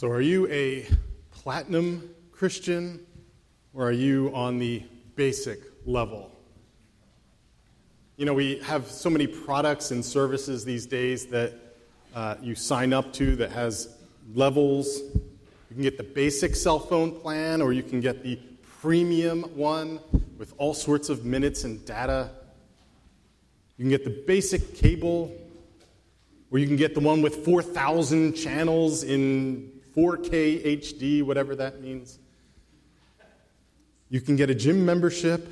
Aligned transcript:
So, 0.00 0.08
are 0.08 0.22
you 0.22 0.48
a 0.48 0.86
platinum 1.30 2.14
Christian 2.32 3.04
or 3.74 3.88
are 3.88 3.92
you 3.92 4.30
on 4.34 4.58
the 4.58 4.82
basic 5.14 5.60
level? 5.84 6.32
You 8.16 8.24
know, 8.24 8.32
we 8.32 8.60
have 8.60 8.86
so 8.86 9.10
many 9.10 9.26
products 9.26 9.90
and 9.90 10.02
services 10.02 10.64
these 10.64 10.86
days 10.86 11.26
that 11.26 11.52
uh, 12.14 12.36
you 12.40 12.54
sign 12.54 12.94
up 12.94 13.12
to 13.12 13.36
that 13.36 13.50
has 13.50 13.94
levels. 14.32 15.02
You 15.68 15.74
can 15.74 15.82
get 15.82 15.98
the 15.98 16.02
basic 16.02 16.56
cell 16.56 16.78
phone 16.78 17.20
plan 17.20 17.60
or 17.60 17.74
you 17.74 17.82
can 17.82 18.00
get 18.00 18.22
the 18.22 18.36
premium 18.80 19.42
one 19.54 20.00
with 20.38 20.54
all 20.56 20.72
sorts 20.72 21.10
of 21.10 21.26
minutes 21.26 21.64
and 21.64 21.84
data. 21.84 22.30
You 23.76 23.82
can 23.82 23.90
get 23.90 24.04
the 24.04 24.24
basic 24.26 24.76
cable, 24.76 25.30
or 26.50 26.58
you 26.58 26.66
can 26.66 26.76
get 26.76 26.94
the 26.94 27.00
one 27.00 27.20
with 27.20 27.44
4,000 27.44 28.32
channels 28.32 29.02
in 29.02 29.79
4K 29.96 30.78
HD, 30.80 31.22
whatever 31.22 31.54
that 31.56 31.80
means. 31.80 32.18
You 34.08 34.20
can 34.20 34.36
get 34.36 34.50
a 34.50 34.54
gym 34.54 34.84
membership 34.84 35.48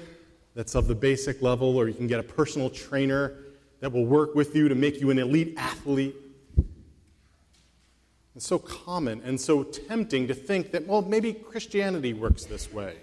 that's 0.54 0.74
of 0.74 0.88
the 0.88 0.94
basic 0.94 1.40
level, 1.40 1.76
or 1.76 1.88
you 1.88 1.94
can 1.94 2.08
get 2.08 2.18
a 2.18 2.24
personal 2.24 2.68
trainer 2.68 3.34
that 3.80 3.92
will 3.92 4.06
work 4.06 4.34
with 4.34 4.56
you 4.56 4.68
to 4.68 4.74
make 4.74 5.00
you 5.00 5.10
an 5.10 5.18
elite 5.18 5.54
athlete. 5.56 6.16
It's 8.34 8.46
so 8.46 8.58
common 8.58 9.22
and 9.24 9.40
so 9.40 9.62
tempting 9.62 10.28
to 10.28 10.34
think 10.34 10.72
that, 10.72 10.86
well, 10.86 11.02
maybe 11.02 11.32
Christianity 11.32 12.12
works 12.12 12.44
this 12.44 12.72
way. 12.72 12.96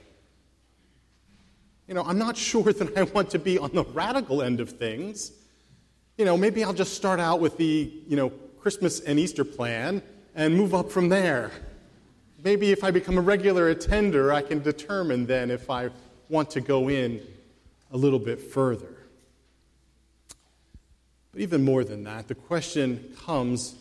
You 1.88 1.94
know, 1.94 2.04
I'm 2.04 2.18
not 2.18 2.36
sure 2.52 2.74
that 2.74 2.98
I 2.98 3.04
want 3.04 3.30
to 3.32 3.40
be 3.40 3.58
on 3.58 3.72
the 3.74 3.84
radical 3.86 4.42
end 4.42 4.60
of 4.60 4.72
things. 4.72 5.32
You 6.18 6.26
know, 6.26 6.38
maybe 6.38 6.64
I'll 6.64 6.74
just 6.74 6.94
start 6.94 7.20
out 7.20 7.40
with 7.40 7.58
the, 7.58 7.92
you 8.08 8.16
know, 8.16 8.30
Christmas 8.60 9.00
and 9.00 9.20
Easter 9.20 9.46
plan 9.46 10.02
and 10.36 10.56
move 10.56 10.76
up 10.76 10.92
from 10.92 11.10
there. 11.10 11.50
Maybe 12.44 12.72
if 12.72 12.84
I 12.84 12.92
become 12.92 13.18
a 13.18 13.22
regular 13.22 13.70
attender, 13.70 14.32
I 14.32 14.42
can 14.42 14.62
determine 14.62 15.26
then 15.26 15.50
if 15.50 15.70
I 15.70 15.90
want 16.30 16.52
to 16.52 16.62
go 16.62 16.90
in 16.90 17.22
a 17.92 17.98
little 17.98 18.20
bit 18.20 18.40
further. 18.40 18.94
But 21.32 21.42
even 21.42 21.64
more 21.64 21.84
than 21.84 22.04
that, 22.04 22.28
the 22.28 22.36
question 22.36 23.16
comes 23.26 23.76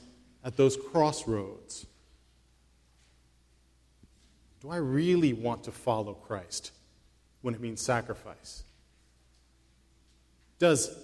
at 0.44 0.56
those 0.56 0.76
crossroads 0.76 1.86
Do 4.62 4.70
I 4.70 4.76
really 4.76 5.32
want 5.32 5.64
to 5.64 5.72
follow 5.72 6.14
Christ 6.14 6.70
when 7.42 7.54
it 7.54 7.60
means 7.60 7.82
sacrifice? 7.82 8.62
Does 10.58 10.96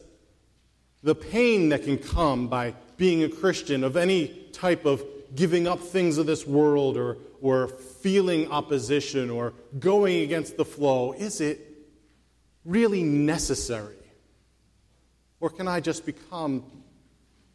the 1.02 1.14
pain 1.14 1.70
that 1.70 1.84
can 1.84 1.98
come 1.98 2.48
by 2.48 2.74
being 2.96 3.24
a 3.24 3.28
Christian 3.28 3.82
of 3.82 3.96
any 3.96 4.28
type 4.52 4.84
of 4.84 5.02
giving 5.34 5.66
up 5.66 5.80
things 5.80 6.18
of 6.18 6.26
this 6.26 6.46
world 6.46 6.96
or, 6.96 7.18
or 7.40 7.68
feeling 7.68 8.50
opposition 8.50 9.30
or 9.30 9.54
going 9.78 10.20
against 10.20 10.56
the 10.56 10.64
flow, 10.64 11.12
is 11.12 11.40
it 11.40 11.60
really 12.64 13.02
necessary? 13.02 13.96
Or 15.40 15.50
can 15.50 15.68
I 15.68 15.80
just 15.80 16.04
become 16.04 16.64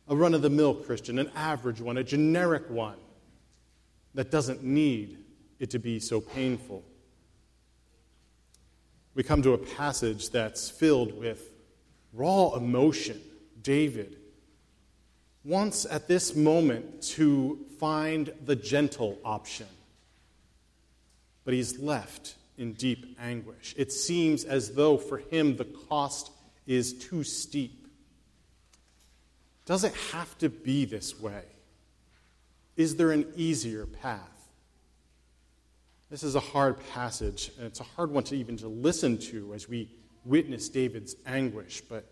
a 0.07 0.15
run 0.15 0.33
of 0.33 0.41
the 0.41 0.49
mill 0.49 0.73
Christian, 0.73 1.19
an 1.19 1.31
average 1.35 1.81
one, 1.81 1.97
a 1.97 2.03
generic 2.03 2.69
one 2.69 2.97
that 4.13 4.31
doesn't 4.31 4.63
need 4.63 5.17
it 5.59 5.71
to 5.71 5.79
be 5.79 5.99
so 5.99 6.21
painful? 6.21 6.83
We 9.13 9.23
come 9.23 9.41
to 9.43 9.53
a 9.53 9.57
passage 9.57 10.29
that's 10.29 10.69
filled 10.69 11.17
with 11.17 11.53
raw 12.11 12.53
emotion. 12.55 13.21
David 13.61 14.17
wants 15.45 15.85
at 15.85 16.07
this 16.07 16.35
moment 16.35 17.01
to 17.01 17.64
find 17.79 18.31
the 18.45 18.55
gentle 18.55 19.17
option, 19.23 19.67
but 21.43 21.53
he's 21.53 21.79
left 21.79 22.35
in 22.57 22.73
deep 22.73 23.15
anguish. 23.19 23.73
It 23.77 23.91
seems 23.91 24.43
as 24.43 24.71
though 24.71 24.97
for 24.97 25.17
him 25.17 25.57
the 25.57 25.65
cost 25.65 26.31
is 26.65 26.93
too 26.93 27.23
steep. 27.23 27.87
Does 29.65 29.83
it 29.83 29.93
have 30.11 30.37
to 30.39 30.49
be 30.49 30.85
this 30.85 31.19
way? 31.19 31.43
Is 32.77 32.95
there 32.95 33.11
an 33.11 33.25
easier 33.35 33.85
path? 33.85 34.19
This 36.09 36.23
is 36.23 36.35
a 36.35 36.39
hard 36.39 36.77
passage, 36.93 37.51
and 37.57 37.65
it's 37.65 37.79
a 37.79 37.83
hard 37.83 38.11
one 38.11 38.23
to 38.25 38.35
even 38.35 38.57
to 38.57 38.67
listen 38.67 39.17
to 39.17 39.53
as 39.53 39.67
we 39.67 39.89
witness 40.23 40.69
David's 40.69 41.15
anguish, 41.25 41.81
but 41.81 42.05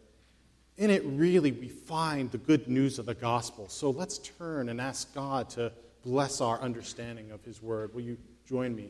in 0.77 0.89
it, 0.89 1.03
really, 1.05 1.51
we 1.51 1.67
find 1.67 2.31
the 2.31 2.37
good 2.37 2.67
news 2.67 2.97
of 2.97 3.05
the 3.05 3.13
gospel. 3.13 3.69
So 3.69 3.91
let's 3.91 4.17
turn 4.17 4.69
and 4.69 4.81
ask 4.81 5.13
God 5.13 5.49
to 5.51 5.71
bless 6.03 6.41
our 6.41 6.59
understanding 6.59 7.31
of 7.31 7.43
His 7.43 7.61
word. 7.61 7.93
Will 7.93 8.01
you 8.01 8.17
join 8.47 8.75
me? 8.75 8.89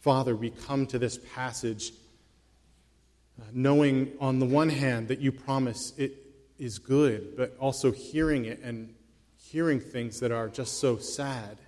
Father, 0.00 0.34
we 0.34 0.50
come 0.50 0.86
to 0.86 0.98
this 0.98 1.18
passage 1.34 1.92
uh, 3.40 3.44
knowing, 3.52 4.12
on 4.20 4.38
the 4.38 4.46
one 4.46 4.70
hand, 4.70 5.08
that 5.08 5.20
you 5.20 5.30
promise 5.30 5.92
it 5.98 6.12
is 6.58 6.78
good, 6.78 7.36
but 7.36 7.56
also 7.60 7.92
hearing 7.92 8.46
it 8.46 8.60
and 8.62 8.94
hearing 9.36 9.80
things 9.80 10.20
that 10.20 10.32
are 10.32 10.48
just 10.48 10.80
so 10.80 10.96
sad. 10.96 11.58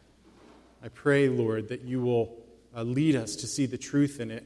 I 0.83 0.89
pray, 0.89 1.29
Lord, 1.29 1.69
that 1.69 1.83
you 1.83 2.01
will 2.01 2.39
uh, 2.75 2.83
lead 2.83 3.17
us 3.17 3.37
to 3.37 3.47
see 3.47 3.67
the 3.67 3.79
truth 3.79 4.19
in 4.19 4.31
it, 4.31 4.45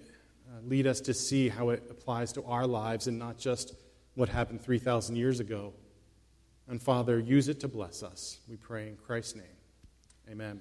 uh, 0.50 0.60
lead 0.66 0.86
us 0.86 1.00
to 1.02 1.14
see 1.14 1.48
how 1.48 1.70
it 1.70 1.84
applies 1.90 2.32
to 2.32 2.44
our 2.44 2.66
lives 2.66 3.06
and 3.06 3.18
not 3.18 3.38
just 3.38 3.74
what 4.14 4.28
happened 4.28 4.60
3,000 4.62 5.16
years 5.16 5.40
ago. 5.40 5.72
And 6.68 6.80
Father, 6.80 7.18
use 7.18 7.48
it 7.48 7.60
to 7.60 7.68
bless 7.68 8.02
us. 8.02 8.38
We 8.48 8.56
pray 8.56 8.88
in 8.88 8.96
Christ's 8.96 9.36
name. 9.36 9.44
Amen. 10.30 10.60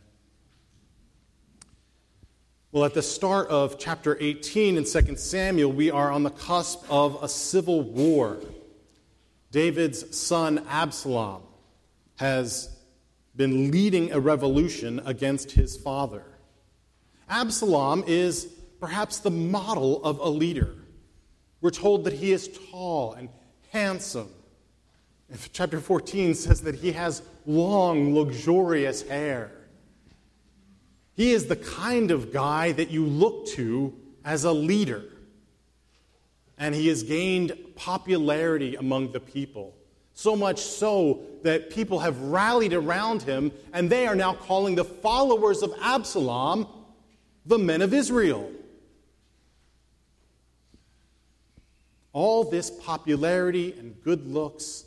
Well, 2.72 2.86
at 2.86 2.96
the 2.96 3.04
start 3.04 3.50
of 3.50 3.78
chapter 3.78 4.18
18 4.20 4.78
in 4.78 4.84
2 4.84 5.16
Samuel, 5.16 5.72
we 5.72 5.92
are 5.92 6.12
on 6.12 6.24
the 6.24 6.32
cusp 6.32 6.84
of 6.90 7.22
a 7.22 7.30
civil 7.30 7.84
war. 7.84 8.40
David's 9.52 10.18
son 10.18 10.66
Absalom 10.68 11.44
has 12.16 12.76
been 13.36 13.70
leading 13.70 14.12
a 14.12 14.20
revolution 14.20 15.02
against 15.06 15.52
his 15.52 15.78
father. 15.78 16.24
Absalom 17.30 18.04
is 18.08 18.46
perhaps 18.80 19.20
the 19.20 19.32
model 19.32 20.04
of 20.04 20.20
a 20.20 20.30
leader. 20.30 20.76
We're 21.62 21.70
told 21.70 22.04
that 22.06 22.14
he 22.14 22.32
is 22.32 22.50
tall 22.72 23.14
and 23.14 23.30
handsome. 23.74 24.30
chapter 25.52 25.80
14 25.80 26.36
says 26.36 26.62
that 26.62 26.76
he 26.76 26.92
has 26.92 27.24
long, 27.48 28.14
luxurious 28.14 29.02
hair. 29.02 29.50
He 31.16 31.32
is 31.32 31.48
the 31.48 31.56
kind 31.56 32.12
of 32.12 32.32
guy 32.32 32.72
that 32.74 32.92
you 32.92 33.04
look 33.04 33.48
to 33.48 33.92
as 34.24 34.44
a 34.44 34.52
leader. 34.52 35.04
And 36.60 36.76
he 36.76 36.88
has 36.90 37.02
gained 37.02 37.58
popularity 37.76 38.76
among 38.76 39.12
the 39.12 39.20
people. 39.20 39.74
So 40.14 40.36
much 40.36 40.60
so 40.60 41.22
that 41.42 41.72
people 41.72 41.98
have 41.98 42.22
rallied 42.22 42.74
around 42.74 43.24
him, 43.24 43.52
and 43.74 43.90
they 43.90 44.06
are 44.06 44.16
now 44.16 44.36
calling 44.36 44.76
the 44.76 44.86
followers 44.86 45.64
of 45.64 45.74
Absalom 45.82 46.68
the 47.48 47.58
men 47.58 47.82
of 47.82 47.92
Israel. 47.92 48.52
All 52.14 52.44
this 52.44 52.70
popularity 52.70 53.74
and 53.78 54.02
good 54.04 54.26
looks 54.28 54.86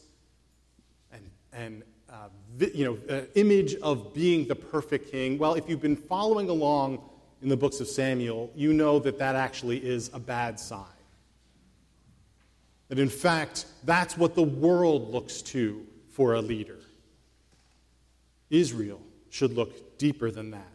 and, 1.13 1.31
and 1.53 1.83
uh, 2.09 2.29
you 2.73 2.85
know, 2.85 3.15
uh, 3.15 3.23
image 3.35 3.75
of 3.77 4.15
being 4.15 4.47
the 4.47 4.55
perfect 4.55 5.11
king, 5.11 5.37
well, 5.37 5.55
if 5.55 5.69
you've 5.69 5.83
been 5.83 5.97
following 5.97 6.49
along 6.49 7.03
in 7.43 7.49
the 7.49 7.57
books 7.57 7.81
of 7.81 7.89
Samuel, 7.89 8.51
you 8.55 8.73
know 8.73 8.99
that 9.01 9.19
that 9.19 9.35
actually 9.35 9.85
is 9.85 10.11
a 10.15 10.19
bad 10.19 10.59
sign. 10.59 10.85
That 12.89 12.99
in 12.99 13.09
fact, 13.09 13.67
that's 13.85 14.17
what 14.17 14.35
the 14.35 14.43
world 14.43 15.11
looks 15.11 15.43
to 15.43 15.85
for 16.11 16.35
a 16.35 16.41
leader. 16.41 16.79
Israel 18.49 19.01
should 19.29 19.53
look 19.53 19.99
deeper 19.99 20.31
than 20.31 20.53
that. 20.53 20.73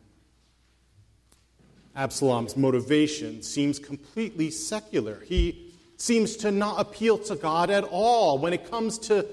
Absalom's 1.95 2.55
motivation 2.55 3.41
seems 3.41 3.79
completely 3.79 4.51
secular. 4.51 5.21
He 5.25 5.70
seems 6.01 6.36
to 6.38 6.51
not 6.51 6.80
appeal 6.80 7.18
to 7.19 7.36
God 7.36 7.69
at 7.69 7.83
all. 7.83 8.39
When 8.39 8.53
it 8.53 8.69
comes 8.69 8.98
to 9.00 9.25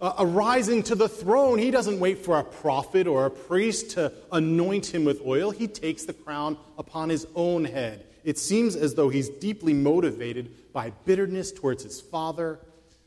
uh, 0.00 0.14
arising 0.18 0.82
to 0.84 0.94
the 0.94 1.08
throne, 1.08 1.58
he 1.58 1.70
doesn't 1.70 1.98
wait 1.98 2.24
for 2.24 2.38
a 2.38 2.44
prophet 2.44 3.06
or 3.06 3.26
a 3.26 3.30
priest 3.30 3.90
to 3.92 4.12
anoint 4.30 4.92
him 4.94 5.04
with 5.04 5.20
oil. 5.26 5.50
He 5.50 5.66
takes 5.66 6.04
the 6.04 6.12
crown 6.12 6.56
upon 6.78 7.08
his 7.08 7.26
own 7.34 7.64
head. 7.64 8.06
It 8.24 8.38
seems 8.38 8.76
as 8.76 8.94
though 8.94 9.08
he's 9.08 9.28
deeply 9.28 9.74
motivated 9.74 10.72
by 10.72 10.90
bitterness 11.04 11.50
towards 11.50 11.82
his 11.82 12.00
father 12.00 12.60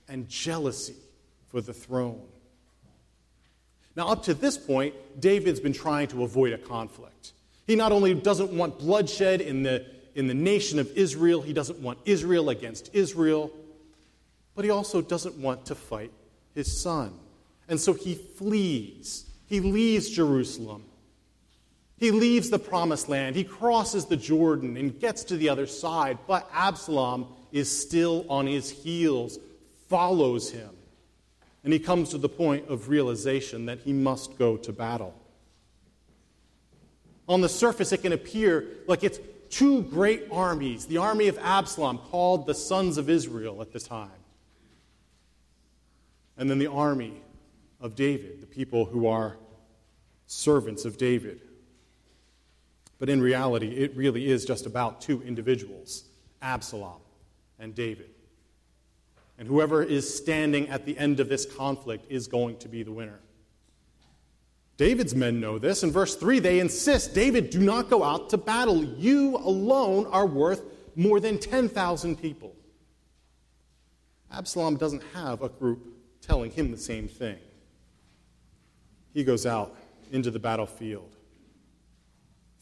and 0.10 0.28
jealousy 0.28 0.96
for 1.48 1.62
the 1.62 1.74
throne. 1.74 2.22
Now, 3.96 4.10
up 4.10 4.24
to 4.24 4.34
this 4.34 4.58
point, 4.58 4.94
David's 5.22 5.62
been 5.62 5.74
trying 5.74 6.10
to 6.10 6.24
avoid 6.24 6.52
a 6.52 6.58
conflict. 6.58 7.32
He 7.66 7.78
not 7.78 7.94
only 7.94 8.14
doesn't 8.14 8.52
want 8.52 8.78
bloodshed 8.78 9.40
in 9.40 9.64
the 9.64 9.86
in 10.16 10.28
the 10.28 10.34
nation 10.34 10.80
of 10.80 10.90
Israel. 10.98 11.42
He 11.42 11.54
doesn't 11.54 11.80
want 11.80 12.00
Israel 12.06 12.50
against 12.50 12.90
Israel, 12.94 13.52
but 14.56 14.66
he 14.66 14.72
also 14.72 15.02
doesn't 15.02 15.38
want 15.38 15.68
to 15.68 15.76
fight 15.76 16.12
his 16.56 16.82
son. 16.82 17.14
And 17.68 17.80
so 17.80 17.94
he 17.94 18.16
flees. 18.16 19.26
He 19.48 19.60
leaves 19.60 20.10
Jerusalem. 20.10 20.84
He 21.98 22.12
leaves 22.12 22.50
the 22.50 22.60
promised 22.60 23.08
land, 23.08 23.36
he 23.36 23.44
crosses 23.44 24.06
the 24.06 24.18
Jordan 24.18 24.76
and 24.76 25.00
gets 25.00 25.24
to 25.26 25.38
the 25.38 25.48
other 25.48 25.66
side, 25.66 26.18
but 26.28 26.50
Absalom 26.54 27.28
is 27.54 27.72
still 27.72 28.26
on 28.30 28.48
his 28.48 28.70
heels, 28.70 29.40
follows 29.88 30.52
him. 30.52 30.72
And 31.64 31.72
he 31.72 31.80
comes 31.80 32.10
to 32.10 32.18
the 32.18 32.30
point 32.30 32.68
of 32.68 32.90
realization 32.90 33.68
that 33.68 33.80
he 33.80 33.94
must 33.94 34.38
go 34.38 34.58
to 34.58 34.74
battle. 34.74 35.16
On 37.28 37.42
the 37.42 37.50
surface, 37.50 37.92
it 37.92 38.02
can 38.02 38.12
appear 38.12 38.68
like 38.88 39.04
it's 39.04 39.20
two 39.50 39.84
great 39.84 40.24
armies 40.32 40.86
the 40.86 40.98
army 40.98 41.28
of 41.28 41.38
Absalom, 41.40 41.98
called 41.98 42.46
the 42.46 42.54
sons 42.54 42.98
of 42.98 43.10
Israel 43.10 43.62
at 43.62 43.72
the 43.72 43.80
time, 43.80 44.10
and 46.38 46.50
then 46.50 46.60
the 46.60 46.72
army 46.72 47.22
of 47.80 47.96
David, 47.96 48.42
the 48.42 48.48
people 48.48 48.86
who 48.86 49.08
are 49.08 49.38
servants 50.28 50.86
of 50.86 50.98
David. 50.98 51.42
But 52.98 53.10
in 53.10 53.22
reality, 53.22 53.68
it 53.68 53.96
really 53.96 54.30
is 54.30 54.46
just 54.46 54.66
about 54.66 55.02
two 55.02 55.22
individuals 55.24 56.06
Absalom 56.42 57.02
and 57.60 57.76
David. 57.76 58.10
And 59.38 59.48
whoever 59.48 59.84
is 59.84 60.12
standing 60.16 60.70
at 60.70 60.86
the 60.86 60.98
end 60.98 61.20
of 61.20 61.28
this 61.28 61.46
conflict 61.46 62.06
is 62.10 62.28
going 62.28 62.58
to 62.58 62.70
be 62.70 62.84
the 62.84 62.92
winner. 62.92 63.20
David's 64.78 65.16
men 65.16 65.40
know 65.40 65.58
this. 65.58 65.84
In 65.84 65.92
verse 65.92 66.16
3, 66.16 66.40
they 66.40 66.60
insist 66.60 67.14
David, 67.14 67.50
do 67.50 67.60
not 67.60 67.90
go 67.90 68.04
out 68.04 68.30
to 68.32 68.38
battle. 68.38 68.84
You 68.84 69.38
alone 69.38 70.06
are 70.08 70.26
worth 70.26 70.62
more 70.96 71.20
than 71.20 71.40
10,000 71.40 72.18
people. 72.18 72.56
Absalom 74.32 74.76
doesn't 74.76 75.04
have 75.14 75.42
a 75.42 75.50
group 75.50 75.88
telling 76.22 76.52
him 76.52 76.72
the 76.72 76.78
same 76.78 77.08
thing. 77.08 77.38
He 79.14 79.24
goes 79.24 79.46
out 79.46 79.76
into 80.12 80.30
the 80.30 80.40
battlefield. 80.40 81.16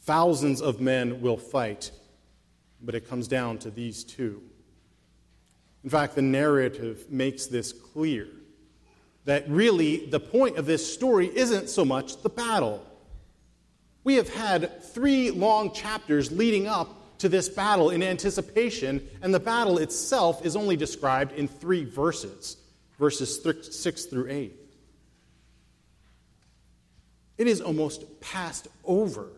Thousands 0.01 0.62
of 0.62 0.81
men 0.81 1.21
will 1.21 1.38
fight, 1.38 1.92
but 2.81 2.94
it 2.94 3.09
comes 3.09 3.27
down 3.27 3.57
to 3.59 3.71
these 3.71 4.04
two. 4.04 4.42
In 5.83 5.89
fact, 5.89 6.16
the 6.16 6.21
narrative 6.21 7.09
makes 7.09 7.48
this 7.48 7.71
clear 7.74 8.27
that 9.25 9.50
really 9.50 10.06
the 10.06 10.20
point 10.20 10.58
of 10.58 10.66
this 10.66 10.94
story 10.94 11.30
isn't 11.34 11.70
so 11.70 11.86
much 11.86 12.22
the 12.22 12.30
battle. 12.30 12.86
We 14.04 14.16
have 14.16 14.30
had 14.34 14.84
three 14.84 15.31
long 15.31 15.74
chapters 15.74 16.31
leading 16.31 16.68
up 16.68 17.20
to 17.20 17.30
this 17.30 17.48
battle 17.48 17.90
in 17.90 18.04
anticipation, 18.04 19.08
and 19.22 19.34
the 19.34 19.40
battle 19.40 19.78
itself 19.78 20.46
is 20.46 20.56
only 20.56 20.75
described 20.75 21.31
in 21.34 21.48
three 21.48 21.86
verses 21.86 22.58
verses 23.00 23.42
6 23.81 24.06
through 24.06 24.30
8. 24.30 24.54
It 27.38 27.48
is 27.48 27.62
almost 27.62 28.22
passed 28.22 28.68
over 28.86 29.30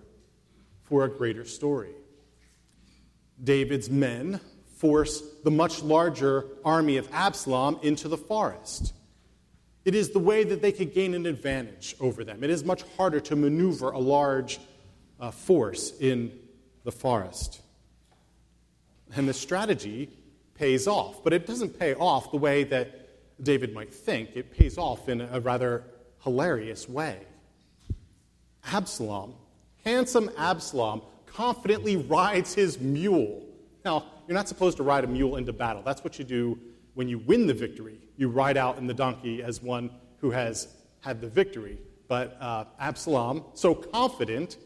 for 0.84 1.06
a 1.06 1.10
greater 1.10 1.46
story. 1.46 1.94
David's 3.42 3.90
men 3.90 4.40
force 4.78 5.24
the 5.44 5.52
much 5.52 5.82
larger 5.82 6.46
army 6.64 6.98
of 6.98 7.10
Absalom 7.12 7.80
into 7.82 8.08
the 8.08 8.18
forest. 8.18 8.94
It 9.86 9.94
is 9.94 10.10
the 10.10 10.20
way 10.20 10.44
that 10.44 10.64
they 10.64 10.72
could 10.72 10.94
gain 10.94 11.14
an 11.14 11.28
advantage 11.28 11.96
over 12.00 12.24
them. 12.24 12.44
It 12.44 12.50
is 12.50 12.66
much 12.66 12.82
harder 12.98 13.20
to 13.22 13.36
maneuver 13.36 13.92
a 13.92 14.00
large 14.00 14.60
uh, 15.20 15.30
force 15.30 15.94
in 16.00 16.32
the 16.84 16.92
forest. 16.92 17.62
And 19.16 19.30
the 19.30 19.34
strategy 19.34 20.10
pays 20.56 20.88
off, 20.88 21.24
but 21.24 21.34
it 21.34 21.46
doesn't 21.46 21.78
pay 21.78 21.94
off 21.94 22.32
the 22.32 22.38
way 22.38 22.64
that 22.66 23.44
David 23.44 23.74
might 23.74 23.94
think. 23.94 24.32
It 24.34 24.52
pays 24.52 24.78
off 24.78 25.08
in 25.08 25.22
a 25.22 25.40
rather 25.40 25.84
hilarious 26.24 26.90
way. 26.90 27.20
Absalom, 28.72 29.36
handsome 29.84 30.32
Absalom, 30.36 31.04
confidently 31.28 31.98
rides 31.98 32.56
his 32.56 32.80
mule. 32.80 33.46
Now, 33.84 34.06
you're 34.28 34.36
not 34.36 34.48
supposed 34.48 34.78
to 34.78 34.84
ride 34.84 35.04
a 35.04 35.08
mule 35.08 35.36
into 35.36 35.54
battle. 35.54 35.84
That's 35.84 36.04
what 36.04 36.18
you 36.18 36.26
do 36.26 36.60
when 36.96 37.08
you 37.08 37.20
win 37.20 37.46
the 37.46 37.54
victory, 37.54 38.00
you 38.18 38.30
ride 38.30 38.58
out 38.58 38.78
in 38.78 38.88
the 38.88 38.94
donkey 38.94 39.44
as 39.44 39.62
one 39.62 39.92
who 40.18 40.32
has 40.32 40.70
had 41.02 41.22
the 41.22 41.28
victory. 41.28 41.78
But 42.08 42.38
uh, 42.42 42.66
Absalom, 42.80 43.44
so 43.54 43.76
confident, 43.76 44.58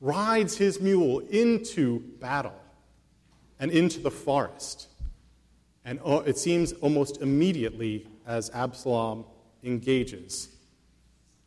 rides 0.00 0.56
his 0.56 0.80
mule 0.80 1.20
into 1.30 2.00
battle 2.20 2.60
and 3.58 3.70
into 3.70 4.00
the 4.00 4.10
forest. 4.10 4.88
And 5.84 5.98
uh, 6.04 6.22
it 6.26 6.38
seems 6.38 6.72
almost 6.74 7.22
immediately 7.22 8.06
as 8.26 8.50
Absalom 8.50 9.24
engages, 9.64 10.48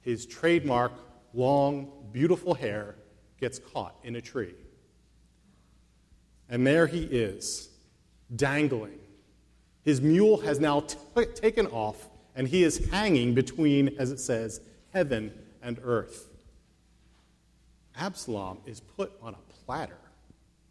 his 0.02 0.26
trademark 0.26 0.94
long, 1.34 1.92
beautiful 2.12 2.54
hair 2.54 2.96
gets 3.40 3.60
caught 3.60 3.96
in 4.04 4.16
a 4.16 4.22
tree. 4.22 4.56
And 6.50 6.66
there 6.66 6.88
he 6.88 7.04
is, 7.04 7.70
dangling 8.36 9.00
his 9.84 10.02
mule 10.02 10.38
has 10.42 10.60
now 10.60 10.82
t- 10.82 11.26
taken 11.36 11.68
off, 11.68 12.10
and 12.36 12.48
he 12.48 12.64
is 12.64 12.90
hanging 12.90 13.34
between, 13.34 13.96
as 14.00 14.12
it 14.12 14.20
says, 14.20 14.62
heaven 14.94 15.34
and 15.62 15.80
earth. 15.84 16.30
Absalom 17.96 18.60
is 18.66 18.80
put 18.80 19.12
on 19.22 19.34
a 19.36 19.66
platter 19.66 19.98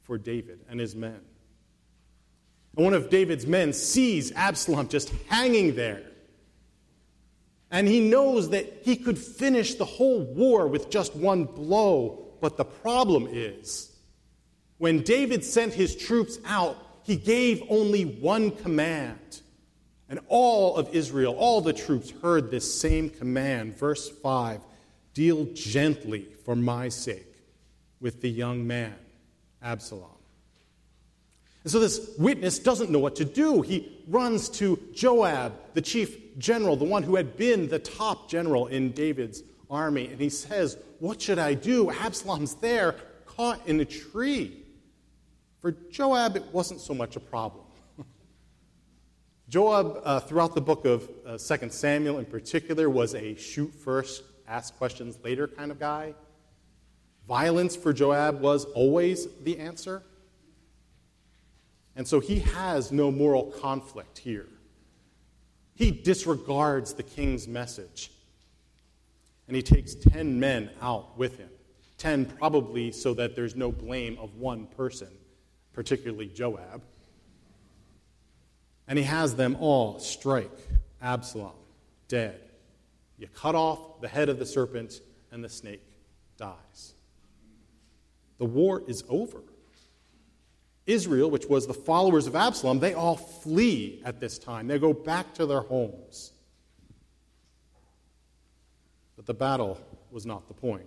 for 0.02 0.18
David 0.18 0.60
and 0.68 0.80
his 0.80 0.96
men. 0.96 1.20
And 2.76 2.84
one 2.84 2.94
of 2.94 3.10
David's 3.10 3.46
men 3.46 3.72
sees 3.72 4.32
Absalom 4.32 4.88
just 4.88 5.12
hanging 5.28 5.74
there. 5.76 6.02
And 7.70 7.88
he 7.88 8.00
knows 8.00 8.50
that 8.50 8.80
he 8.82 8.96
could 8.96 9.18
finish 9.18 9.74
the 9.74 9.84
whole 9.84 10.20
war 10.20 10.66
with 10.66 10.90
just 10.90 11.14
one 11.14 11.44
blow. 11.44 12.32
But 12.40 12.56
the 12.56 12.64
problem 12.64 13.28
is, 13.30 13.96
when 14.78 15.02
David 15.02 15.44
sent 15.44 15.72
his 15.72 15.94
troops 15.94 16.38
out 16.44 16.76
he 17.04 17.16
gave 17.16 17.62
only 17.68 18.04
one 18.04 18.50
command. 18.50 19.40
And 20.08 20.20
all 20.28 20.76
of 20.76 20.94
Israel, 20.94 21.34
all 21.38 21.60
the 21.60 21.72
troops 21.72 22.12
heard 22.22 22.50
this 22.50 22.78
same 22.78 23.08
command. 23.10 23.78
Verse 23.78 24.08
5 24.08 24.60
Deal 25.14 25.46
gently 25.54 26.26
for 26.44 26.56
my 26.56 26.88
sake 26.88 27.34
with 28.00 28.20
the 28.20 28.30
young 28.30 28.66
man, 28.66 28.94
Absalom. 29.62 30.10
And 31.62 31.70
so 31.70 31.78
this 31.78 32.10
witness 32.18 32.58
doesn't 32.58 32.90
know 32.90 32.98
what 32.98 33.16
to 33.16 33.24
do. 33.24 33.62
He 33.62 34.02
runs 34.08 34.48
to 34.50 34.78
Joab, 34.94 35.54
the 35.74 35.80
chief 35.80 36.36
general, 36.38 36.76
the 36.76 36.84
one 36.84 37.02
who 37.02 37.16
had 37.16 37.36
been 37.36 37.68
the 37.68 37.78
top 37.78 38.28
general 38.28 38.66
in 38.66 38.92
David's 38.92 39.42
army, 39.70 40.08
and 40.08 40.20
he 40.20 40.28
says, 40.28 40.76
What 40.98 41.22
should 41.22 41.38
I 41.38 41.54
do? 41.54 41.90
Absalom's 41.90 42.56
there, 42.56 42.96
caught 43.26 43.66
in 43.66 43.80
a 43.80 43.84
tree. 43.84 44.61
For 45.62 45.70
Joab, 45.70 46.36
it 46.36 46.44
wasn't 46.52 46.80
so 46.80 46.92
much 46.92 47.14
a 47.14 47.20
problem. 47.20 47.64
Joab, 49.48 50.00
uh, 50.02 50.18
throughout 50.18 50.56
the 50.56 50.60
book 50.60 50.84
of 50.84 51.08
uh, 51.24 51.38
2 51.38 51.70
Samuel 51.70 52.18
in 52.18 52.24
particular, 52.24 52.90
was 52.90 53.14
a 53.14 53.36
shoot 53.36 53.72
first, 53.72 54.24
ask 54.48 54.76
questions 54.76 55.20
later 55.22 55.46
kind 55.46 55.70
of 55.70 55.78
guy. 55.78 56.14
Violence 57.28 57.76
for 57.76 57.92
Joab 57.92 58.40
was 58.40 58.64
always 58.64 59.28
the 59.44 59.56
answer. 59.60 60.02
And 61.94 62.08
so 62.08 62.18
he 62.18 62.40
has 62.40 62.90
no 62.90 63.12
moral 63.12 63.44
conflict 63.44 64.18
here. 64.18 64.48
He 65.76 65.92
disregards 65.92 66.94
the 66.94 67.04
king's 67.04 67.46
message. 67.46 68.10
And 69.46 69.54
he 69.54 69.62
takes 69.62 69.94
10 69.94 70.40
men 70.40 70.70
out 70.80 71.16
with 71.16 71.38
him. 71.38 71.50
10 71.98 72.24
probably 72.24 72.90
so 72.90 73.14
that 73.14 73.36
there's 73.36 73.54
no 73.54 73.70
blame 73.70 74.18
of 74.18 74.34
one 74.34 74.66
person 74.66 75.06
particularly 75.72 76.26
Joab. 76.26 76.82
And 78.88 78.98
he 78.98 79.04
has 79.04 79.36
them 79.36 79.56
all 79.60 79.98
strike 79.98 80.50
Absalom 81.00 81.52
dead. 82.08 82.40
You 83.18 83.26
cut 83.28 83.54
off 83.54 84.00
the 84.00 84.08
head 84.08 84.28
of 84.28 84.38
the 84.38 84.46
serpent, 84.46 85.00
and 85.30 85.42
the 85.42 85.48
snake 85.48 85.82
dies. 86.36 86.94
The 88.38 88.44
war 88.44 88.82
is 88.86 89.04
over. 89.08 89.38
Israel, 90.86 91.30
which 91.30 91.46
was 91.46 91.66
the 91.66 91.74
followers 91.74 92.26
of 92.26 92.34
Absalom, 92.34 92.80
they 92.80 92.94
all 92.94 93.16
flee 93.16 94.02
at 94.04 94.18
this 94.18 94.38
time. 94.38 94.66
They 94.66 94.78
go 94.78 94.92
back 94.92 95.32
to 95.34 95.46
their 95.46 95.60
homes. 95.60 96.32
But 99.16 99.26
the 99.26 99.34
battle 99.34 99.80
was 100.10 100.26
not 100.26 100.48
the 100.48 100.54
point. 100.54 100.86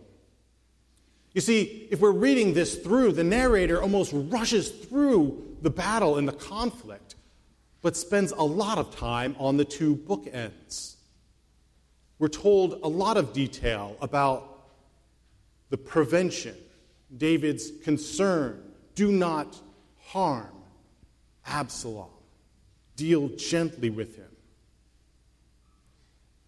You 1.35 1.41
see, 1.41 1.89
if 1.91 1.99
we're 1.99 2.11
reading 2.11 2.53
this 2.53 2.77
through, 2.77 3.11
the 3.11 3.23
narrator 3.23 3.81
almost 3.81 4.13
rushes 4.13 4.69
through 4.69 5.57
the 5.61 5.69
battle 5.69 6.17
and 6.17 6.25
the 6.25 6.33
conflict, 6.33 7.15
but 7.81 7.97
spends 7.97 8.31
a 8.31 8.41
lot 8.41 8.77
of 8.77 8.95
time 8.95 9.35
on 9.37 9.57
the 9.57 9.65
two 9.65 9.97
bookends. 9.97 10.95
We're 12.19 12.29
told 12.29 12.79
a 12.83 12.87
lot 12.87 13.17
of 13.17 13.33
detail 13.33 13.97
about 14.01 14.69
the 15.71 15.77
prevention, 15.77 16.55
David's 17.17 17.69
concern 17.83 18.63
do 18.95 19.11
not 19.11 19.59
harm 20.05 20.55
Absalom, 21.45 22.09
deal 22.95 23.27
gently 23.27 23.89
with 23.89 24.15
him. 24.15 24.31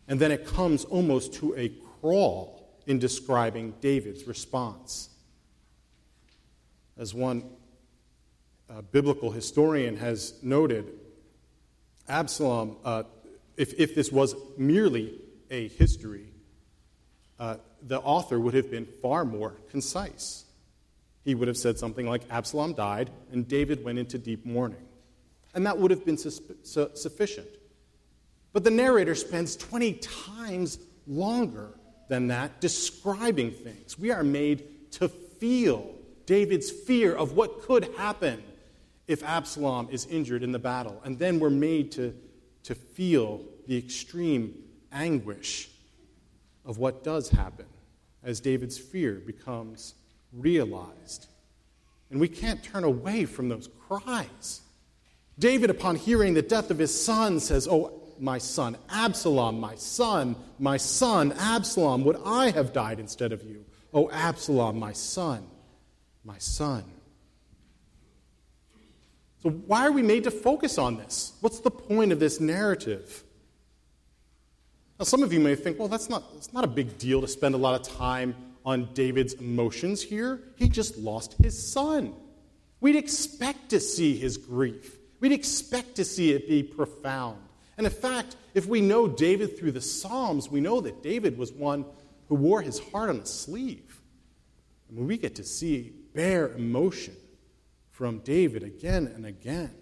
And 0.08 0.18
then 0.18 0.32
it 0.32 0.48
comes 0.48 0.86
almost 0.86 1.34
to 1.36 1.54
a 1.58 1.74
crawl 2.00 2.57
in 2.88 3.00
describing 3.00 3.74
David's 3.82 4.26
response. 4.26 5.10
As 6.98 7.14
one 7.14 7.44
uh, 8.70 8.82
biblical 8.82 9.30
historian 9.30 9.98
has 9.98 10.34
noted, 10.42 10.88
Absalom, 12.08 12.78
uh, 12.84 13.04
if, 13.58 13.74
if 13.78 13.94
this 13.94 14.12
was 14.12 14.36
merely 14.58 15.20
a 15.52 15.68
history, 15.68 16.28
uh, 17.40 17.58
the 17.84 18.00
author 18.00 18.40
would 18.40 18.54
have 18.54 18.72
been 18.72 18.88
far 19.02 19.26
more 19.26 19.54
concise. 19.70 20.46
He 21.24 21.36
would 21.36 21.50
have 21.50 21.58
said 21.58 21.78
something 21.78 22.08
like 22.08 22.22
Absalom 22.30 22.74
died 22.74 23.10
and 23.32 23.48
David 23.48 23.84
went 23.84 24.00
into 24.00 24.18
deep 24.18 24.46
mourning. 24.46 24.86
And 25.54 25.66
that 25.66 25.78
would 25.78 25.92
have 25.92 26.06
been 26.06 26.18
su- 26.18 26.42
su- 26.64 26.92
sufficient. 26.96 27.48
But 28.54 28.64
the 28.64 28.72
narrator 28.72 29.14
spends 29.14 29.56
20 29.58 29.94
times 29.94 30.80
longer 31.06 31.74
than 32.08 32.28
that 32.28 32.62
describing 32.62 33.52
things. 33.52 33.98
We 33.98 34.12
are 34.12 34.24
made 34.24 34.92
to 34.94 35.10
feel 35.10 35.94
David's 36.26 36.70
fear 36.72 37.14
of 37.14 37.34
what 37.34 37.62
could 37.64 37.90
happen 37.98 38.44
if 39.08 39.24
Absalom 39.24 39.88
is 39.92 40.06
injured 40.06 40.44
in 40.44 40.52
the 40.52 40.60
battle. 40.60 41.02
And 41.04 41.18
then 41.18 41.40
we're 41.40 41.50
made 41.50 41.92
to, 41.94 42.14
to 42.64 42.76
feel 42.76 43.42
the 43.68 43.78
extreme 43.78 44.54
anguish 44.92 45.70
of 46.66 46.78
what 46.78 47.04
does 47.04 47.30
happen 47.30 47.66
as 48.24 48.40
David's 48.40 48.78
fear 48.78 49.14
becomes 49.14 49.96
realized. 50.34 51.28
And 52.12 52.20
we 52.20 52.28
can't 52.28 52.64
turn 52.64 52.84
away 52.84 53.26
from 53.26 53.50
those 53.50 53.70
cries. 53.88 54.62
David, 55.40 55.70
upon 55.70 55.96
hearing 55.96 56.34
the 56.34 56.42
death 56.42 56.72
of 56.72 56.80
his 56.80 57.00
son, 57.00 57.40
says, 57.40 57.68
Oh, 57.70 58.07
my 58.22 58.38
son, 58.38 58.78
Absalom, 58.90 59.60
my 59.60 59.76
son, 59.76 60.36
my 60.60 60.78
son, 60.78 61.34
Absalom, 61.34 62.04
would 62.04 62.20
I 62.26 62.52
have 62.52 62.74
died 62.74 63.00
instead 63.00 63.32
of 63.32 63.44
you? 63.44 63.66
Oh, 63.94 64.10
Absalom, 64.12 64.80
my 64.80 64.94
son, 64.94 65.46
my 66.24 66.38
son. 66.38 66.84
So, 69.44 69.50
why 69.50 69.86
are 69.86 69.92
we 69.92 70.02
made 70.02 70.24
to 70.24 70.32
focus 70.32 70.78
on 70.78 70.98
this? 70.98 71.34
What's 71.42 71.60
the 71.60 71.72
point 71.72 72.12
of 72.12 72.20
this 72.20 72.40
narrative? 72.40 73.24
Now, 75.00 75.06
some 75.06 75.22
of 75.22 75.32
you 75.32 75.40
may 75.40 75.56
think, 75.56 75.78
well, 75.78 75.88
that's 75.88 76.10
not, 76.10 76.24
it's 76.36 76.52
not 76.54 76.64
a 76.64 76.68
big 76.68 76.98
deal 76.98 77.22
to 77.22 77.28
spend 77.28 77.54
a 77.54 77.58
lot 77.58 77.80
of 77.80 77.96
time 77.96 78.36
on 78.66 78.90
David's 78.94 79.34
emotions 79.34 80.02
here. 80.02 80.42
He 80.56 80.70
just 80.70 80.98
lost 80.98 81.36
his 81.42 81.72
son. 81.72 82.14
We'd 82.80 82.96
expect 82.96 83.70
to 83.70 83.80
see 83.80 84.18
his 84.18 84.38
grief, 84.38 84.98
we'd 85.20 85.32
expect 85.32 85.96
to 85.96 86.06
see 86.06 86.32
it 86.32 86.48
be 86.48 86.64
profound. 86.64 87.40
And 87.78 87.86
in 87.86 87.94
fact, 87.94 88.36
if 88.54 88.66
we 88.66 88.82
know 88.82 89.08
David 89.08 89.58
through 89.58 89.72
the 89.72 89.82
Psalms, 89.82 90.50
we 90.50 90.60
know 90.60 90.82
that 90.82 91.04
David 91.04 91.38
was 91.38 91.52
one 91.52 91.86
who 92.28 92.36
wore 92.36 92.62
his 92.62 92.80
heart 92.80 93.10
on 93.10 93.20
his 93.20 93.30
sleeve. 93.30 94.02
And 94.90 95.08
we 95.08 95.18
get 95.18 95.36
to 95.36 95.44
see 95.44 95.94
bare 96.14 96.54
emotion 96.54 97.16
from 97.92 98.20
David 98.20 98.64
again 98.64 99.08
and 99.08 99.26
again. 99.26 99.74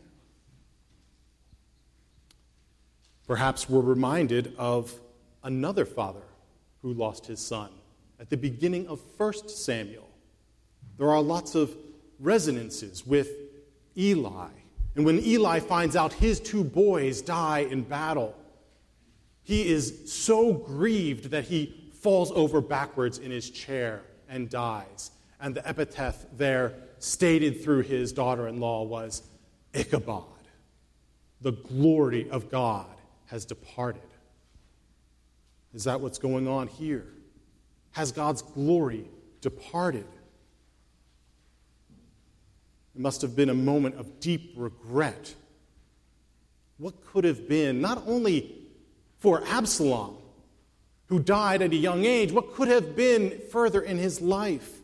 Perhaps 3.27 3.69
we're 3.69 3.81
reminded 3.81 4.53
of 4.57 4.93
another 5.43 5.85
father 5.85 6.21
who 6.81 6.93
lost 6.93 7.25
his 7.25 7.39
son 7.39 7.69
at 8.19 8.29
the 8.29 8.37
beginning 8.37 8.87
of 8.87 9.01
1 9.17 9.49
Samuel. 9.49 10.09
There 10.97 11.09
are 11.09 11.21
lots 11.21 11.55
of 11.55 11.75
resonances 12.19 13.05
with 13.05 13.29
Eli. 13.97 14.49
And 14.95 15.05
when 15.05 15.19
Eli 15.19 15.59
finds 15.59 15.95
out 15.95 16.13
his 16.13 16.39
two 16.39 16.63
boys 16.63 17.21
die 17.21 17.59
in 17.59 17.83
battle, 17.83 18.35
he 19.43 19.67
is 19.67 20.11
so 20.11 20.53
grieved 20.53 21.31
that 21.31 21.45
he 21.45 21.91
falls 22.01 22.31
over 22.31 22.61
backwards 22.61 23.19
in 23.19 23.31
his 23.31 23.49
chair 23.49 24.03
and 24.29 24.49
dies. 24.49 25.11
And 25.39 25.53
the 25.53 25.67
epitaph 25.67 26.25
there 26.37 26.73
stated 26.99 27.63
through 27.63 27.81
his 27.81 28.11
daughter 28.13 28.47
in 28.47 28.59
law 28.59 28.83
was 28.83 29.21
Ichabod. 29.73 30.23
The 31.41 31.51
glory 31.51 32.29
of 32.29 32.49
God 32.49 32.87
has 33.25 33.45
departed. 33.45 34.01
Is 35.73 35.83
that 35.83 35.99
what's 35.99 36.17
going 36.17 36.47
on 36.47 36.67
here? 36.67 37.07
Has 37.91 38.11
God's 38.11 38.41
glory 38.41 39.05
departed? 39.41 40.07
It 42.95 43.01
must 43.01 43.21
have 43.21 43.35
been 43.35 43.49
a 43.49 43.55
moment 43.55 43.95
of 43.95 44.21
deep 44.21 44.53
regret. 44.55 45.35
What 46.77 47.05
could 47.05 47.25
have 47.25 47.47
been, 47.47 47.81
not 47.81 48.03
only 48.07 48.55
for 49.19 49.43
Absalom, 49.47 50.17
who 51.07 51.19
died 51.19 51.61
at 51.61 51.71
a 51.73 51.75
young 51.75 52.05
age, 52.05 52.31
what 52.31 52.53
could 52.53 52.69
have 52.69 52.95
been 52.95 53.41
further 53.51 53.81
in 53.81 53.97
his 53.97 54.21
life 54.21 54.79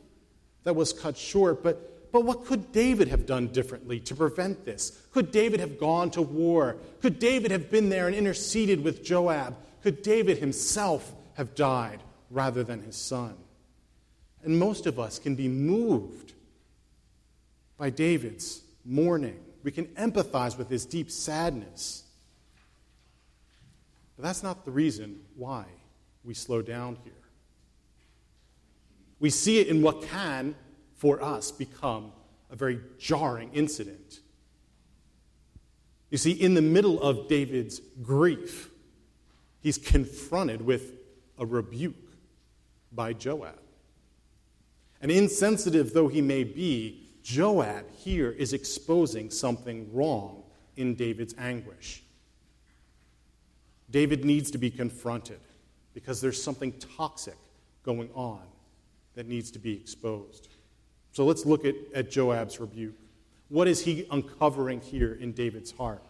that 0.64 0.76
was 0.76 0.94
cut 0.94 1.18
short, 1.18 1.64
but, 1.64 2.12
but 2.12 2.26
what 2.26 2.46
could 2.46 2.72
David 2.72 3.08
have 3.08 3.26
done 3.26 3.48
differently 3.48 4.00
to 4.02 4.16
prevent 4.16 4.66
this? 4.66 5.02
Could 5.14 5.32
David 5.32 5.60
have 5.62 5.80
gone 5.80 6.12
to 6.12 6.22
war? 6.22 6.78
Could 7.02 7.18
David 7.18 7.52
have 7.52 7.72
been 7.72 7.90
there 7.90 8.08
and 8.08 8.16
interceded 8.16 8.84
with 8.84 9.04
Joab? 9.04 9.56
Could 9.84 10.04
David 10.04 10.38
himself 10.38 11.12
have 11.36 11.56
died 11.56 12.02
rather 12.30 12.64
than 12.64 12.84
his 12.84 12.98
son? 12.98 13.36
And 14.44 14.60
most 14.60 14.86
of 14.86 15.00
us 15.00 15.18
can 15.18 15.36
be 15.36 15.48
moved 15.48 16.34
by 17.82 17.90
David's 17.90 18.62
mourning. 18.86 19.40
We 19.64 19.72
can 19.72 19.88
empathize 19.96 20.56
with 20.56 20.70
his 20.70 20.86
deep 20.86 21.10
sadness. 21.10 22.04
But 24.16 24.22
that's 24.22 24.44
not 24.44 24.66
the 24.66 24.72
reason 24.72 25.22
why 25.36 25.66
we 26.24 26.36
slow 26.36 26.62
down 26.62 27.00
here. 27.04 27.14
We 29.20 29.32
see 29.32 29.58
it 29.58 29.66
in 29.66 29.82
what 29.82 30.04
can, 30.04 30.54
for 30.94 31.24
us, 31.24 31.52
become 31.52 32.12
a 32.52 32.56
very 32.56 32.80
jarring 33.00 33.50
incident. 33.52 34.20
You 36.12 36.20
see, 36.20 36.34
in 36.34 36.54
the 36.54 36.62
middle 36.62 37.02
of 37.02 37.28
David's 37.28 37.82
grief, 38.04 38.70
he's 39.60 39.80
confronted 39.80 40.62
with 40.62 40.94
a 41.40 41.48
rebuke 41.48 41.96
by 42.92 43.14
Joab. 43.14 43.58
And 45.02 45.10
insensitive 45.10 45.94
though 45.94 46.10
he 46.10 46.22
may 46.22 46.44
be, 46.44 47.08
Joab 47.24 47.86
here 47.98 48.32
is 48.32 48.54
exposing 48.54 49.30
something 49.30 49.92
wrong 49.94 50.44
in 50.76 50.96
David's 50.96 51.36
anguish. 51.38 52.04
David 53.90 54.24
needs 54.26 54.52
to 54.52 54.58
be 54.58 54.70
confronted 54.70 55.40
because 55.94 56.22
there's 56.22 56.42
something 56.42 56.74
toxic 56.98 57.38
going 57.84 58.10
on 58.14 58.42
that 59.16 59.28
needs 59.28 59.52
to 59.52 59.60
be 59.60 59.74
exposed. 59.74 60.48
So 61.12 61.26
let's 61.26 61.46
look 61.46 61.66
at, 61.66 61.76
at 61.94 62.10
Joab's 62.10 62.60
rebuke. 62.60 62.96
What 63.50 63.68
is 63.68 63.84
he 63.84 64.08
uncovering 64.10 64.80
here 64.80 65.14
in 65.14 65.34
David's 65.34 65.72
heart? 65.72 66.02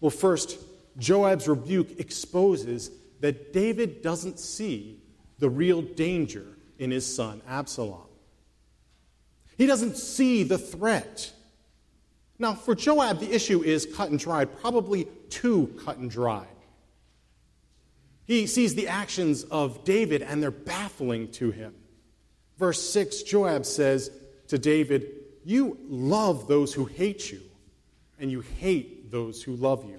Well, 0.00 0.10
first, 0.10 0.58
Joab's 0.98 1.46
rebuke 1.46 2.00
exposes 2.00 2.90
that 3.20 3.52
David 3.52 4.02
doesn't 4.02 4.40
see 4.40 5.00
the 5.38 5.48
real 5.48 5.80
danger 5.82 6.46
in 6.78 6.90
his 6.90 7.06
son 7.06 7.40
Absalom. 7.48 8.02
He 9.56 9.66
doesn't 9.66 9.96
see 9.96 10.42
the 10.42 10.58
threat. 10.58 11.32
Now, 12.38 12.54
for 12.54 12.74
Joab, 12.74 13.20
the 13.20 13.32
issue 13.32 13.62
is 13.62 13.86
cut 13.86 14.10
and 14.10 14.18
dried, 14.18 14.60
probably 14.60 15.06
too 15.30 15.78
cut 15.84 15.98
and 15.98 16.10
dried. 16.10 16.48
He 18.26 18.46
sees 18.46 18.74
the 18.74 18.88
actions 18.88 19.44
of 19.44 19.84
David 19.84 20.22
and 20.22 20.42
they're 20.42 20.50
baffling 20.50 21.30
to 21.32 21.50
him. 21.50 21.74
Verse 22.58 22.82
6 22.90 23.22
Joab 23.22 23.66
says 23.66 24.10
to 24.48 24.58
David, 24.58 25.06
You 25.44 25.78
love 25.88 26.48
those 26.48 26.72
who 26.72 26.86
hate 26.86 27.30
you, 27.30 27.40
and 28.18 28.30
you 28.30 28.40
hate 28.40 29.10
those 29.10 29.42
who 29.42 29.56
love 29.56 29.84
you. 29.84 29.98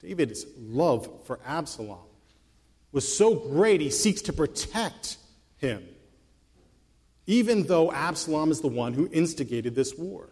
David's 0.00 0.46
love 0.58 1.08
for 1.24 1.40
Absalom 1.46 1.98
was 2.92 3.16
so 3.16 3.34
great, 3.34 3.80
he 3.80 3.90
seeks 3.90 4.22
to 4.22 4.32
protect 4.32 5.16
him, 5.56 5.84
even 7.26 7.64
though 7.64 7.90
Absalom 7.92 8.50
is 8.50 8.60
the 8.60 8.68
one 8.68 8.92
who 8.92 9.08
instigated 9.12 9.74
this 9.74 9.96
war. 9.96 10.28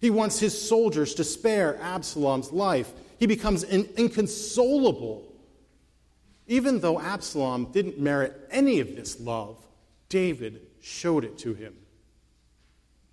He 0.00 0.10
wants 0.10 0.38
his 0.38 0.68
soldiers 0.68 1.14
to 1.14 1.24
spare 1.24 1.80
Absalom's 1.80 2.52
life. 2.52 2.92
He 3.18 3.26
becomes 3.26 3.64
inconsolable. 3.64 5.32
Even 6.46 6.80
though 6.80 7.00
Absalom 7.00 7.72
didn't 7.72 7.98
merit 7.98 8.48
any 8.50 8.80
of 8.80 8.94
this 8.94 9.18
love, 9.18 9.56
David 10.08 10.60
showed 10.80 11.24
it 11.24 11.38
to 11.38 11.54
him. 11.54 11.74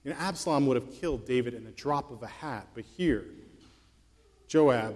You 0.03 0.12
know, 0.12 0.17
Absalom 0.20 0.67
would 0.67 0.75
have 0.75 0.91
killed 1.00 1.25
David 1.25 1.53
in 1.53 1.65
a 1.65 1.72
drop 1.72 2.12
of 2.12 2.22
a 2.22 2.27
hat, 2.27 2.67
but 2.75 2.84
here, 2.98 3.25
Joab 4.48 4.96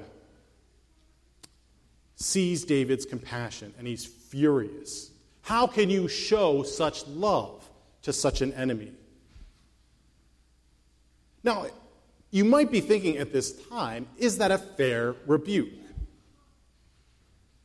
sees 2.16 2.66
David's 2.66 3.06
compassion 3.06 3.74
and 3.78 3.88
he's 3.88 4.06
furious. 4.06 5.12
How 5.48 5.66
can 5.66 5.90
you 5.90 6.10
show 6.10 6.64
such 6.64 7.08
love 7.08 7.64
to 8.02 8.12
such 8.12 8.42
an 8.42 8.52
enemy? 8.52 8.92
Now, 11.42 11.68
you 12.32 12.44
might 12.44 12.70
be 12.70 12.82
thinking 12.82 13.16
at 13.16 13.32
this 13.32 13.54
time, 13.70 14.08
is 14.18 14.40
that 14.40 14.52
a 14.52 14.58
fair 14.58 15.16
rebuke? 15.26 15.72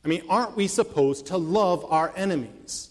I 0.05 0.07
mean, 0.07 0.21
aren't 0.29 0.55
we 0.55 0.69
supposed 0.69 1.25
to 1.25 1.37
love 1.37 1.83
our 1.91 2.13
enemies? 2.15 2.89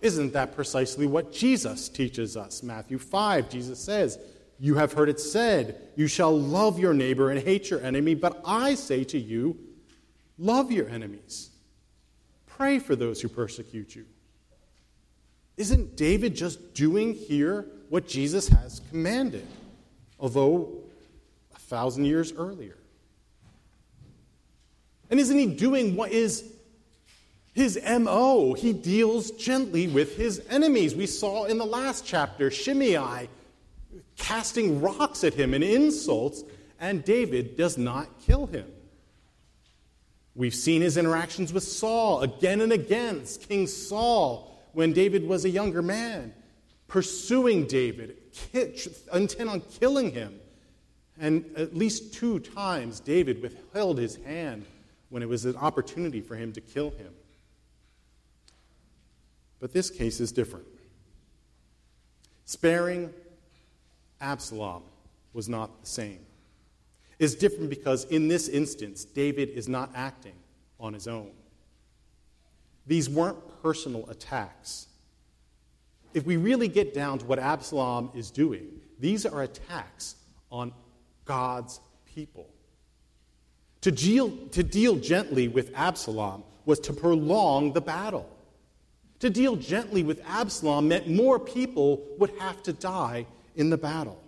Isn't 0.00 0.32
that 0.32 0.54
precisely 0.54 1.06
what 1.06 1.34
Jesus 1.34 1.90
teaches 1.90 2.34
us? 2.34 2.62
Matthew 2.62 2.96
5, 2.96 3.50
Jesus 3.50 3.78
says, 3.78 4.18
You 4.58 4.76
have 4.76 4.94
heard 4.94 5.10
it 5.10 5.20
said, 5.20 5.82
You 5.96 6.06
shall 6.06 6.34
love 6.34 6.78
your 6.78 6.94
neighbor 6.94 7.30
and 7.30 7.38
hate 7.38 7.68
your 7.68 7.82
enemy, 7.82 8.14
but 8.14 8.40
I 8.46 8.74
say 8.74 9.04
to 9.04 9.18
you, 9.18 9.58
Love 10.38 10.72
your 10.72 10.88
enemies. 10.88 11.50
Pray 12.46 12.78
for 12.78 12.96
those 12.96 13.20
who 13.20 13.28
persecute 13.28 13.94
you. 13.94 14.06
Isn't 15.60 15.94
David 15.94 16.34
just 16.34 16.72
doing 16.72 17.12
here 17.12 17.66
what 17.90 18.08
Jesus 18.08 18.48
has 18.48 18.80
commanded, 18.88 19.46
although 20.18 20.70
a 21.54 21.58
thousand 21.58 22.06
years 22.06 22.32
earlier? 22.32 22.78
And 25.10 25.20
isn't 25.20 25.36
he 25.36 25.44
doing 25.44 25.96
what 25.96 26.12
is 26.12 26.50
his 27.52 27.78
MO? 27.86 28.54
He 28.54 28.72
deals 28.72 29.32
gently 29.32 29.86
with 29.86 30.16
his 30.16 30.40
enemies. 30.48 30.94
We 30.94 31.04
saw 31.04 31.44
in 31.44 31.58
the 31.58 31.66
last 31.66 32.06
chapter 32.06 32.50
Shimei 32.50 33.28
casting 34.16 34.80
rocks 34.80 35.24
at 35.24 35.34
him 35.34 35.52
and 35.52 35.62
insults, 35.62 36.42
and 36.80 37.04
David 37.04 37.58
does 37.58 37.76
not 37.76 38.08
kill 38.20 38.46
him. 38.46 38.64
We've 40.34 40.54
seen 40.54 40.80
his 40.80 40.96
interactions 40.96 41.52
with 41.52 41.64
Saul 41.64 42.22
again 42.22 42.62
and 42.62 42.72
again. 42.72 43.24
King 43.46 43.66
Saul 43.66 44.49
when 44.72 44.92
David 44.92 45.26
was 45.26 45.44
a 45.44 45.50
younger 45.50 45.82
man, 45.82 46.32
pursuing 46.88 47.66
David, 47.66 48.16
intent 48.52 49.48
on 49.48 49.60
killing 49.60 50.10
him. 50.12 50.38
And 51.20 51.44
at 51.56 51.76
least 51.76 52.14
two 52.14 52.38
times, 52.38 53.00
David 53.00 53.42
withheld 53.42 53.98
his 53.98 54.16
hand 54.16 54.64
when 55.10 55.22
it 55.22 55.28
was 55.28 55.44
an 55.44 55.56
opportunity 55.56 56.20
for 56.20 56.34
him 56.34 56.52
to 56.52 56.60
kill 56.60 56.90
him. 56.90 57.12
But 59.60 59.72
this 59.72 59.90
case 59.90 60.20
is 60.20 60.32
different. 60.32 60.66
Sparing 62.46 63.12
Absalom 64.20 64.82
was 65.32 65.48
not 65.48 65.82
the 65.82 65.86
same. 65.86 66.20
It's 67.18 67.34
different 67.34 67.68
because 67.68 68.04
in 68.04 68.28
this 68.28 68.48
instance, 68.48 69.04
David 69.04 69.50
is 69.50 69.68
not 69.68 69.90
acting 69.94 70.34
on 70.80 70.94
his 70.94 71.06
own. 71.06 71.30
These 72.86 73.10
weren't 73.10 73.36
personal 73.62 74.08
attacks. 74.08 74.86
If 76.14 76.24
we 76.24 76.36
really 76.36 76.68
get 76.68 76.92
down 76.92 77.18
to 77.18 77.26
what 77.26 77.38
Absalom 77.38 78.10
is 78.14 78.30
doing, 78.30 78.80
these 78.98 79.24
are 79.26 79.42
attacks 79.42 80.16
on 80.50 80.72
God's 81.24 81.80
people. 82.14 82.48
To 83.82 83.90
deal, 83.90 84.36
to 84.48 84.62
deal 84.62 84.96
gently 84.96 85.48
with 85.48 85.72
Absalom 85.74 86.42
was 86.66 86.80
to 86.80 86.92
prolong 86.92 87.72
the 87.72 87.80
battle. 87.80 88.28
To 89.20 89.30
deal 89.30 89.56
gently 89.56 90.02
with 90.02 90.22
Absalom 90.26 90.88
meant 90.88 91.08
more 91.08 91.38
people 91.38 92.06
would 92.18 92.30
have 92.38 92.62
to 92.64 92.72
die 92.72 93.26
in 93.56 93.70
the 93.70 93.78
battle. 93.78 94.22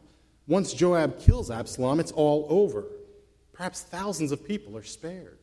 Once 0.46 0.72
Joab 0.72 1.18
kills 1.18 1.50
Absalom, 1.50 2.00
it's 2.00 2.12
all 2.12 2.46
over. 2.48 2.84
Perhaps 3.52 3.82
thousands 3.82 4.32
of 4.32 4.46
people 4.46 4.76
are 4.76 4.82
spared. 4.82 5.38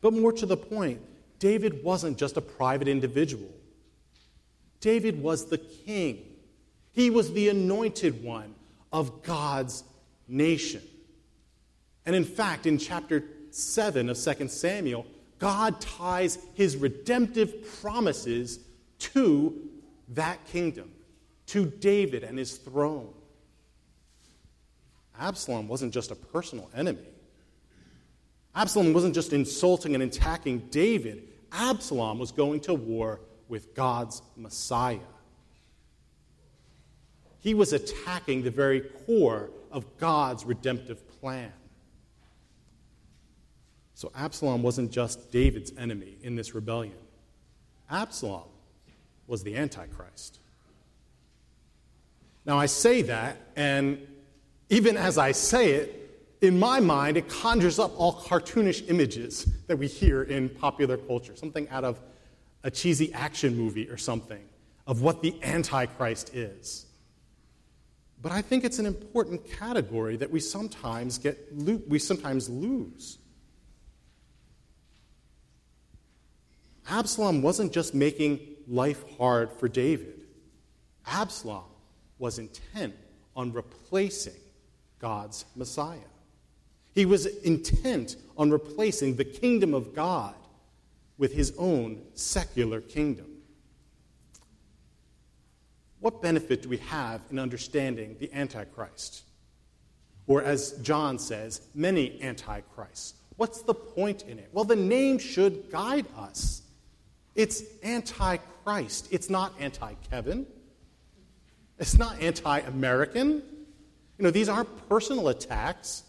But 0.00 0.12
more 0.12 0.32
to 0.32 0.46
the 0.46 0.56
point, 0.56 1.00
David 1.42 1.82
wasn't 1.82 2.18
just 2.18 2.36
a 2.36 2.40
private 2.40 2.86
individual, 2.86 3.50
David 4.80 5.20
was 5.20 5.46
the 5.46 5.58
king. 5.58 6.28
He 6.92 7.10
was 7.10 7.32
the 7.32 7.48
anointed 7.48 8.22
one 8.22 8.54
of 8.92 9.24
God's 9.24 9.82
nation. 10.28 10.82
And 12.06 12.14
in 12.14 12.24
fact, 12.24 12.66
in 12.66 12.78
chapter 12.78 13.24
7 13.50 14.08
of 14.10 14.16
2 14.16 14.48
Samuel, 14.48 15.04
God 15.38 15.80
ties 15.80 16.38
his 16.54 16.76
redemptive 16.76 17.80
promises 17.80 18.60
to 18.98 19.58
that 20.10 20.44
kingdom, 20.46 20.92
to 21.46 21.64
David 21.64 22.22
and 22.22 22.38
his 22.38 22.58
throne. 22.58 23.14
Absalom 25.18 25.66
wasn't 25.66 25.94
just 25.94 26.10
a 26.10 26.14
personal 26.14 26.70
enemy. 26.76 27.08
Absalom 28.54 28.92
wasn't 28.92 29.14
just 29.14 29.32
insulting 29.32 29.94
and 29.94 30.04
attacking 30.04 30.58
David. 30.70 31.30
Absalom 31.52 32.18
was 32.18 32.32
going 32.32 32.60
to 32.60 32.74
war 32.74 33.20
with 33.48 33.74
God's 33.74 34.22
Messiah. 34.36 34.98
He 37.40 37.54
was 37.54 37.72
attacking 37.72 38.42
the 38.42 38.50
very 38.50 38.80
core 38.80 39.50
of 39.70 39.98
God's 39.98 40.44
redemptive 40.44 41.06
plan. 41.20 41.52
So 43.94 44.10
Absalom 44.14 44.62
wasn't 44.62 44.90
just 44.90 45.30
David's 45.30 45.72
enemy 45.76 46.16
in 46.22 46.34
this 46.34 46.54
rebellion, 46.54 46.96
Absalom 47.90 48.48
was 49.26 49.42
the 49.42 49.56
Antichrist. 49.56 50.38
Now, 52.44 52.58
I 52.58 52.66
say 52.66 53.02
that, 53.02 53.40
and 53.54 54.04
even 54.68 54.96
as 54.96 55.18
I 55.18 55.32
say 55.32 55.72
it, 55.72 56.01
in 56.42 56.58
my 56.58 56.80
mind, 56.80 57.16
it 57.16 57.28
conjures 57.28 57.78
up 57.78 57.92
all 57.96 58.14
cartoonish 58.14 58.90
images 58.90 59.46
that 59.68 59.78
we 59.78 59.86
hear 59.86 60.24
in 60.24 60.48
popular 60.48 60.96
culture, 60.96 61.36
something 61.36 61.68
out 61.68 61.84
of 61.84 62.00
a 62.64 62.70
cheesy 62.70 63.12
action 63.14 63.56
movie 63.56 63.88
or 63.88 63.96
something 63.96 64.42
of 64.86 65.02
what 65.02 65.22
the 65.22 65.34
Antichrist 65.44 66.34
is. 66.34 66.86
But 68.20 68.32
I 68.32 68.42
think 68.42 68.64
it's 68.64 68.80
an 68.80 68.86
important 68.86 69.48
category 69.52 70.16
that 70.16 70.30
we 70.30 70.40
sometimes 70.40 71.18
get 71.18 71.38
we 71.54 71.98
sometimes 71.98 72.48
lose. 72.48 73.18
Absalom 76.88 77.42
wasn't 77.42 77.72
just 77.72 77.94
making 77.94 78.40
life 78.66 79.04
hard 79.16 79.52
for 79.52 79.68
David. 79.68 80.20
Absalom 81.06 81.64
was 82.18 82.38
intent 82.38 82.94
on 83.36 83.52
replacing 83.52 84.34
God's 84.98 85.44
Messiah. 85.56 85.98
He 86.94 87.06
was 87.06 87.26
intent 87.26 88.16
on 88.36 88.50
replacing 88.50 89.16
the 89.16 89.24
kingdom 89.24 89.74
of 89.74 89.94
God 89.94 90.34
with 91.18 91.32
his 91.32 91.54
own 91.58 92.02
secular 92.14 92.80
kingdom. 92.80 93.26
What 96.00 96.20
benefit 96.20 96.62
do 96.62 96.68
we 96.68 96.78
have 96.78 97.20
in 97.30 97.38
understanding 97.38 98.16
the 98.18 98.32
Antichrist? 98.32 99.22
Or, 100.26 100.42
as 100.42 100.72
John 100.82 101.18
says, 101.18 101.60
many 101.74 102.20
Antichrists. 102.20 103.14
What's 103.36 103.62
the 103.62 103.74
point 103.74 104.22
in 104.22 104.38
it? 104.38 104.48
Well, 104.52 104.64
the 104.64 104.76
name 104.76 105.18
should 105.18 105.70
guide 105.70 106.06
us. 106.16 106.62
It's 107.34 107.62
Antichrist, 107.82 109.08
it's 109.10 109.30
not 109.30 109.54
anti 109.58 109.94
Kevin, 110.10 110.46
it's 111.78 111.96
not 111.96 112.20
anti 112.20 112.58
American. 112.60 113.42
You 114.18 114.24
know, 114.24 114.30
these 114.30 114.48
aren't 114.48 114.88
personal 114.88 115.28
attacks 115.28 116.04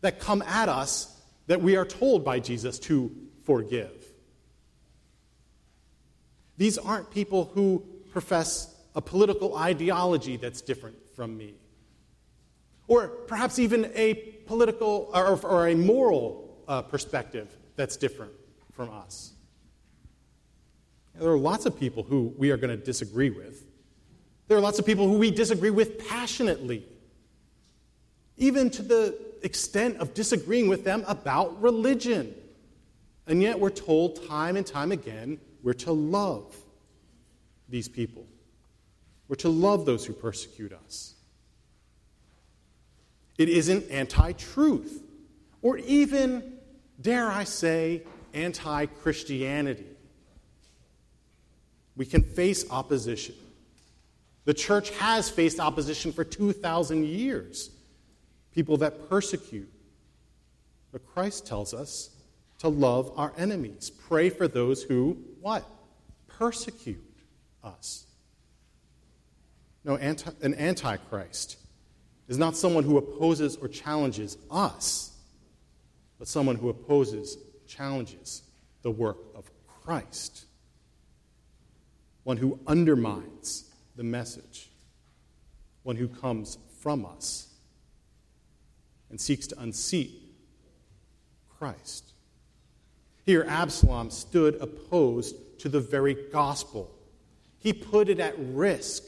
that 0.00 0.20
come 0.20 0.42
at 0.42 0.68
us 0.68 1.12
that 1.46 1.62
we 1.62 1.76
are 1.76 1.84
told 1.84 2.24
by 2.24 2.40
Jesus 2.40 2.78
to 2.80 3.14
forgive. 3.44 4.04
These 6.56 6.78
aren't 6.78 7.10
people 7.10 7.50
who 7.54 7.84
profess 8.10 8.74
a 8.94 9.02
political 9.02 9.56
ideology 9.56 10.36
that's 10.36 10.62
different 10.62 10.96
from 11.14 11.36
me, 11.36 11.54
or 12.88 13.08
perhaps 13.08 13.58
even 13.58 13.90
a 13.94 14.14
political 14.46 15.10
or, 15.12 15.38
or 15.44 15.68
a 15.68 15.74
moral 15.74 16.56
uh, 16.66 16.82
perspective 16.82 17.54
that's 17.76 17.96
different 17.96 18.32
from 18.72 18.90
us. 18.90 19.32
There 21.18 21.30
are 21.30 21.38
lots 21.38 21.66
of 21.66 21.78
people 21.78 22.02
who 22.02 22.34
we 22.36 22.50
are 22.50 22.56
going 22.56 22.76
to 22.76 22.82
disagree 22.82 23.30
with. 23.30 23.64
There 24.48 24.56
are 24.56 24.60
lots 24.60 24.78
of 24.78 24.86
people 24.86 25.08
who 25.08 25.18
we 25.18 25.30
disagree 25.30 25.70
with 25.70 26.06
passionately, 26.08 26.86
even 28.36 28.70
to 28.70 28.82
the 28.82 29.25
extent 29.42 29.98
of 29.98 30.14
disagreeing 30.14 30.68
with 30.68 30.84
them 30.84 31.04
about 31.06 31.60
religion. 31.60 32.34
And 33.26 33.42
yet 33.42 33.58
we're 33.58 33.70
told 33.70 34.26
time 34.28 34.56
and 34.56 34.66
time 34.66 34.92
again 34.92 35.38
we're 35.62 35.72
to 35.74 35.92
love 35.92 36.56
these 37.68 37.88
people. 37.88 38.26
We're 39.28 39.36
to 39.36 39.48
love 39.48 39.84
those 39.84 40.04
who 40.04 40.12
persecute 40.12 40.72
us. 40.72 41.14
It 43.38 43.48
isn't 43.48 43.90
anti 43.90 44.32
truth, 44.32 45.02
or 45.62 45.78
even, 45.78 46.58
dare 47.00 47.28
I 47.28 47.44
say, 47.44 48.02
anti 48.32 48.86
Christianity. 48.86 49.86
We 51.96 52.06
can 52.06 52.22
face 52.22 52.70
opposition. 52.70 53.34
The 54.44 54.54
church 54.54 54.90
has 54.90 55.28
faced 55.28 55.58
opposition 55.58 56.12
for 56.12 56.22
2,000 56.22 57.04
years 57.04 57.70
people 58.56 58.78
that 58.78 59.08
persecute. 59.10 59.70
But 60.90 61.06
Christ 61.06 61.46
tells 61.46 61.74
us 61.74 62.10
to 62.58 62.68
love 62.68 63.12
our 63.16 63.32
enemies, 63.36 63.90
pray 63.90 64.30
for 64.30 64.48
those 64.48 64.82
who, 64.82 65.18
what? 65.42 65.62
Persecute 66.26 67.04
us. 67.62 68.06
No, 69.84 69.96
anti, 69.96 70.30
an 70.42 70.54
antichrist 70.54 71.58
is 72.28 72.38
not 72.38 72.56
someone 72.56 72.82
who 72.82 72.96
opposes 72.96 73.56
or 73.56 73.68
challenges 73.68 74.38
us, 74.50 75.14
but 76.18 76.26
someone 76.26 76.56
who 76.56 76.70
opposes, 76.70 77.36
challenges 77.68 78.42
the 78.80 78.90
work 78.90 79.18
of 79.34 79.50
Christ. 79.84 80.46
one 82.22 82.38
who 82.38 82.58
undermines 82.66 83.70
the 83.94 84.02
message, 84.02 84.70
one 85.84 85.94
who 85.94 86.08
comes 86.08 86.58
from 86.80 87.06
us 87.06 87.55
and 89.10 89.20
seeks 89.20 89.46
to 89.48 89.60
unseat 89.60 90.12
Christ. 91.58 92.12
Here, 93.24 93.44
Absalom 93.48 94.10
stood 94.10 94.56
opposed 94.60 95.36
to 95.60 95.68
the 95.68 95.80
very 95.80 96.14
gospel. 96.32 96.90
He 97.58 97.72
put 97.72 98.08
it 98.08 98.20
at 98.20 98.34
risk. 98.38 99.02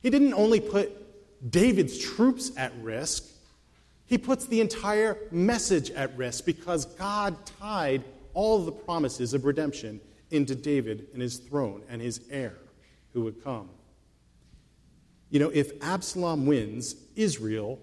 He 0.00 0.10
didn't 0.10 0.34
only 0.34 0.60
put 0.60 1.50
David's 1.50 1.98
troops 1.98 2.52
at 2.56 2.72
risk, 2.80 3.24
he 4.06 4.18
puts 4.18 4.46
the 4.46 4.60
entire 4.60 5.18
message 5.30 5.90
at 5.90 6.16
risk 6.16 6.44
because 6.44 6.84
God 6.84 7.36
tied 7.46 8.04
all 8.34 8.64
the 8.64 8.72
promises 8.72 9.34
of 9.34 9.44
redemption 9.44 10.00
into 10.30 10.54
David 10.54 11.08
and 11.12 11.22
his 11.22 11.38
throne 11.38 11.82
and 11.88 12.02
his 12.02 12.20
heir 12.30 12.54
who 13.12 13.22
would 13.22 13.42
come. 13.42 13.68
You 15.34 15.40
know, 15.40 15.50
if 15.52 15.72
Absalom 15.82 16.46
wins, 16.46 16.94
Israel 17.16 17.80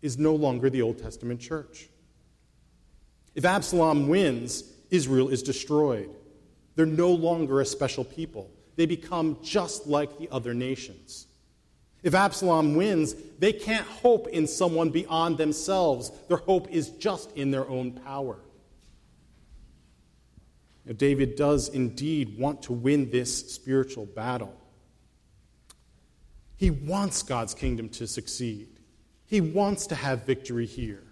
is 0.00 0.16
no 0.16 0.34
longer 0.34 0.70
the 0.70 0.80
Old 0.80 0.96
Testament 0.96 1.42
church. 1.42 1.90
If 3.34 3.44
Absalom 3.44 4.08
wins, 4.08 4.64
Israel 4.90 5.28
is 5.28 5.42
destroyed. 5.42 6.08
They're 6.74 6.86
no 6.86 7.10
longer 7.10 7.60
a 7.60 7.66
special 7.66 8.02
people. 8.02 8.50
They 8.76 8.86
become 8.86 9.36
just 9.42 9.86
like 9.86 10.16
the 10.16 10.30
other 10.32 10.54
nations. 10.54 11.26
If 12.02 12.14
Absalom 12.14 12.76
wins, 12.76 13.14
they 13.40 13.52
can't 13.52 13.86
hope 13.86 14.28
in 14.28 14.46
someone 14.46 14.88
beyond 14.88 15.36
themselves. 15.36 16.10
Their 16.28 16.38
hope 16.38 16.70
is 16.70 16.88
just 16.88 17.30
in 17.36 17.50
their 17.50 17.68
own 17.68 17.92
power. 17.92 18.38
Now, 20.86 20.94
David 20.94 21.36
does 21.36 21.68
indeed 21.68 22.38
want 22.38 22.62
to 22.62 22.72
win 22.72 23.10
this 23.10 23.52
spiritual 23.52 24.06
battle. 24.06 24.58
He 26.56 26.70
wants 26.70 27.22
God's 27.22 27.54
kingdom 27.54 27.88
to 27.90 28.06
succeed, 28.06 28.68
he 29.26 29.40
wants 29.40 29.86
to 29.88 29.94
have 29.94 30.24
victory 30.24 30.66
here. 30.66 31.02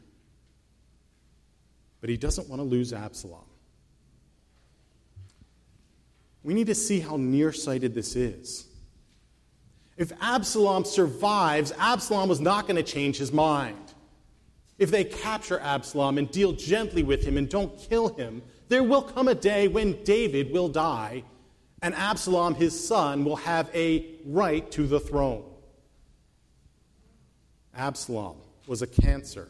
But 2.00 2.10
he 2.10 2.16
doesn't 2.18 2.50
want 2.50 2.60
to 2.60 2.64
lose 2.64 2.92
Absalom. 2.92 3.46
We 6.42 6.52
need 6.52 6.66
to 6.66 6.74
see 6.74 7.00
how 7.00 7.16
nearsighted 7.16 7.94
this 7.94 8.14
is. 8.14 8.66
If 9.96 10.12
Absalom 10.20 10.84
survives, 10.84 11.72
Absalom 11.78 12.28
was 12.28 12.40
not 12.40 12.66
going 12.66 12.76
to 12.76 12.82
change 12.82 13.16
his 13.16 13.32
mind. 13.32 13.94
If 14.76 14.90
they 14.90 15.04
capture 15.04 15.58
Absalom 15.60 16.18
and 16.18 16.30
deal 16.30 16.52
gently 16.52 17.02
with 17.02 17.24
him 17.24 17.38
and 17.38 17.48
don't 17.48 17.78
kill 17.78 18.08
him, 18.08 18.42
there 18.68 18.82
will 18.82 19.02
come 19.02 19.28
a 19.28 19.34
day 19.34 19.68
when 19.68 20.02
David 20.04 20.52
will 20.52 20.68
die 20.68 21.24
and 21.84 21.94
Absalom, 21.94 22.54
his 22.54 22.88
son, 22.88 23.26
will 23.26 23.36
have 23.36 23.70
a 23.74 24.06
right 24.24 24.70
to 24.70 24.86
the 24.86 24.98
throne. 24.98 25.44
Absalom 27.76 28.38
was 28.66 28.80
a 28.80 28.86
cancer, 28.86 29.48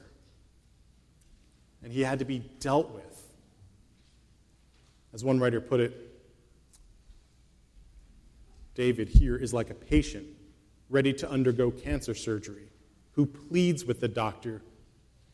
and 1.85 1.92
he 1.92 2.01
had 2.01 2.18
to 2.18 2.25
be 2.25 2.40
dealt 2.59 2.92
with. 2.92 3.23
As 5.12 5.23
one 5.23 5.38
writer 5.38 5.61
put 5.61 5.79
it, 5.79 5.94
David 8.75 9.09
here 9.09 9.37
is 9.37 9.55
like 9.55 9.70
a 9.70 9.75
patient 9.75 10.27
ready 10.90 11.12
to 11.12 11.31
undergo 11.31 11.70
cancer 11.70 12.16
surgery 12.16 12.66
who 13.12 13.27
pleads 13.27 13.85
with 13.85 14.01
the 14.01 14.09
doctor, 14.09 14.61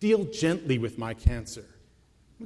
Deal 0.01 0.25
gently 0.25 0.77
with 0.77 0.99
my 0.99 1.15
cancer. 1.15 1.65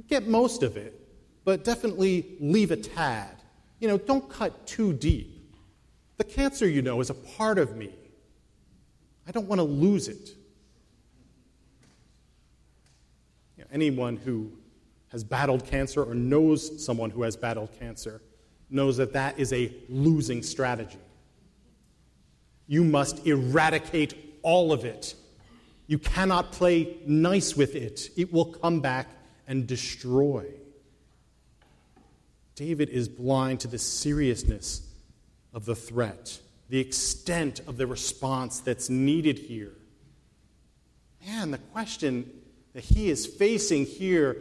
Get 0.07 0.29
most 0.29 0.63
of 0.63 0.77
it, 0.77 1.09
but 1.43 1.65
definitely 1.65 2.37
leave 2.39 2.71
a 2.71 2.77
tad. 2.77 3.35
You 3.85 3.91
know, 3.91 3.97
don't 3.99 4.27
cut 4.27 4.65
too 4.65 4.93
deep. 4.93 5.53
The 6.17 6.23
cancer, 6.23 6.67
you 6.67 6.81
know, 6.81 7.01
is 7.01 7.11
a 7.11 7.13
part 7.13 7.59
of 7.59 7.77
me. 7.77 7.93
I 9.27 9.31
don't 9.31 9.47
want 9.47 9.59
to 9.59 9.63
lose 9.63 10.07
it. 10.07 10.29
You 13.55 13.63
know, 13.63 13.67
anyone 13.71 14.17
who 14.17 14.51
has 15.09 15.23
battled 15.23 15.67
cancer 15.67 16.03
or 16.03 16.15
knows 16.15 16.83
someone 16.83 17.11
who 17.11 17.21
has 17.21 17.37
battled 17.37 17.77
cancer 17.79 18.23
knows 18.71 18.97
that 18.97 19.13
that 19.13 19.37
is 19.37 19.53
a 19.53 19.71
losing 19.87 20.41
strategy. 20.41 20.97
You 22.65 22.83
must 22.83 23.27
eradicate 23.27 24.39
all 24.41 24.73
of 24.73 24.83
it. 24.83 25.13
You 25.85 25.99
cannot 25.99 26.51
play 26.51 26.97
nice 27.05 27.55
with 27.55 27.75
it, 27.75 28.09
it 28.17 28.33
will 28.33 28.45
come 28.45 28.79
back 28.79 29.09
and 29.47 29.67
destroy. 29.67 30.47
David 32.55 32.89
is 32.89 33.09
blind 33.09 33.59
to 33.61 33.67
the 33.67 33.77
seriousness 33.77 34.87
of 35.53 35.65
the 35.65 35.75
threat, 35.75 36.39
the 36.69 36.79
extent 36.79 37.59
of 37.67 37.77
the 37.77 37.85
response 37.85 38.59
that's 38.59 38.89
needed 38.89 39.37
here. 39.37 39.73
Man, 41.25 41.51
the 41.51 41.57
question 41.57 42.29
that 42.73 42.83
he 42.83 43.09
is 43.09 43.25
facing 43.25 43.85
here 43.85 44.37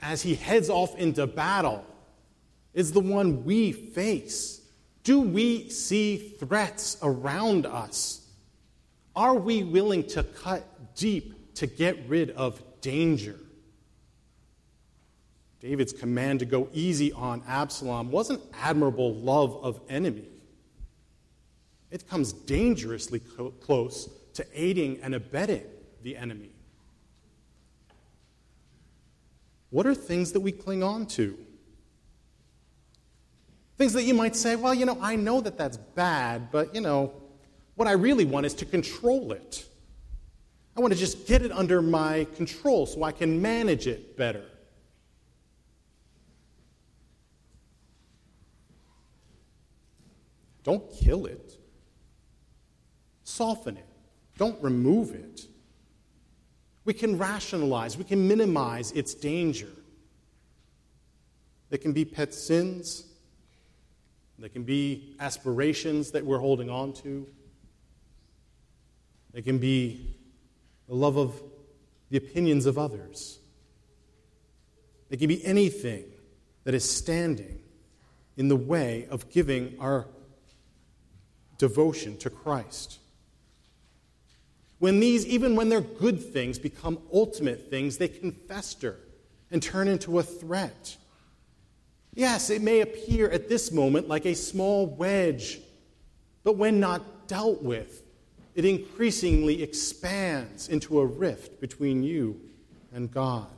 as 0.00 0.22
he 0.22 0.34
heads 0.34 0.68
off 0.68 0.96
into 0.96 1.26
battle 1.26 1.84
is 2.72 2.92
the 2.92 3.00
one 3.00 3.44
we 3.44 3.72
face. 3.72 4.60
Do 5.04 5.20
we 5.20 5.68
see 5.70 6.16
threats 6.16 6.96
around 7.02 7.66
us? 7.66 8.26
Are 9.14 9.34
we 9.34 9.62
willing 9.62 10.06
to 10.08 10.24
cut 10.24 10.96
deep 10.96 11.54
to 11.54 11.66
get 11.66 12.08
rid 12.08 12.30
of 12.30 12.60
danger? 12.80 13.38
David's 15.64 15.94
command 15.94 16.40
to 16.40 16.44
go 16.44 16.68
easy 16.74 17.10
on 17.14 17.42
Absalom 17.48 18.10
wasn't 18.10 18.42
admirable 18.52 19.14
love 19.14 19.64
of 19.64 19.80
enemy. 19.88 20.28
It 21.90 22.06
comes 22.06 22.34
dangerously 22.34 23.20
close 23.62 24.10
to 24.34 24.46
aiding 24.52 25.00
and 25.00 25.14
abetting 25.14 25.64
the 26.02 26.18
enemy. 26.18 26.50
What 29.70 29.86
are 29.86 29.94
things 29.94 30.32
that 30.32 30.40
we 30.40 30.52
cling 30.52 30.82
on 30.82 31.06
to? 31.06 31.38
Things 33.78 33.94
that 33.94 34.02
you 34.02 34.12
might 34.12 34.36
say, 34.36 34.56
well, 34.56 34.74
you 34.74 34.84
know, 34.84 34.98
I 35.00 35.16
know 35.16 35.40
that 35.40 35.56
that's 35.56 35.78
bad, 35.78 36.52
but, 36.52 36.74
you 36.74 36.82
know, 36.82 37.14
what 37.74 37.88
I 37.88 37.92
really 37.92 38.26
want 38.26 38.44
is 38.44 38.52
to 38.54 38.66
control 38.66 39.32
it. 39.32 39.66
I 40.76 40.80
want 40.80 40.92
to 40.92 40.98
just 40.98 41.26
get 41.26 41.40
it 41.40 41.52
under 41.52 41.80
my 41.80 42.26
control 42.36 42.84
so 42.84 43.02
I 43.02 43.12
can 43.12 43.40
manage 43.40 43.86
it 43.86 44.18
better. 44.18 44.44
Don't 50.64 50.82
kill 50.92 51.26
it. 51.26 51.52
Soften 53.22 53.76
it. 53.76 53.86
Don't 54.36 54.60
remove 54.62 55.12
it. 55.12 55.42
We 56.84 56.92
can 56.92 57.16
rationalize, 57.16 57.96
we 57.96 58.04
can 58.04 58.26
minimize 58.26 58.92
its 58.92 59.14
danger. 59.14 59.70
They 61.70 61.78
can 61.78 61.92
be 61.92 62.04
pet 62.04 62.34
sins, 62.34 63.06
they 64.38 64.48
can 64.48 64.64
be 64.64 65.16
aspirations 65.20 66.10
that 66.10 66.26
we're 66.26 66.38
holding 66.38 66.68
on 66.68 66.92
to. 66.94 67.26
They 69.32 69.42
can 69.42 69.58
be 69.58 70.16
the 70.88 70.94
love 70.94 71.16
of 71.16 71.40
the 72.10 72.16
opinions 72.16 72.66
of 72.66 72.78
others. 72.78 73.38
They 75.08 75.16
can 75.16 75.28
be 75.28 75.44
anything 75.44 76.04
that 76.64 76.74
is 76.74 76.88
standing 76.88 77.58
in 78.36 78.48
the 78.48 78.56
way 78.56 79.06
of 79.10 79.30
giving 79.30 79.76
our 79.80 80.06
devotion 81.58 82.16
to 82.18 82.30
Christ. 82.30 82.98
When 84.78 85.00
these, 85.00 85.26
even 85.26 85.56
when 85.56 85.68
they're 85.68 85.80
good 85.80 86.20
things, 86.20 86.58
become 86.58 86.98
ultimate 87.12 87.70
things, 87.70 87.98
they 87.98 88.08
can 88.08 88.32
fester 88.32 88.98
and 89.50 89.62
turn 89.62 89.88
into 89.88 90.18
a 90.18 90.22
threat 90.22 90.96
Yes, 92.14 92.48
it 92.50 92.62
may 92.62 92.80
appear 92.80 93.28
at 93.28 93.48
this 93.48 93.72
moment 93.72 94.08
like 94.08 94.24
a 94.24 94.34
small 94.34 94.86
wedge, 94.86 95.60
but 96.44 96.56
when 96.56 96.78
not 96.78 97.26
dealt 97.26 97.62
with, 97.62 98.02
it 98.54 98.64
increasingly 98.64 99.62
expands 99.62 100.68
into 100.68 101.00
a 101.00 101.06
rift 101.06 101.60
between 101.60 102.04
you 102.04 102.40
and 102.92 103.10
God. 103.10 103.48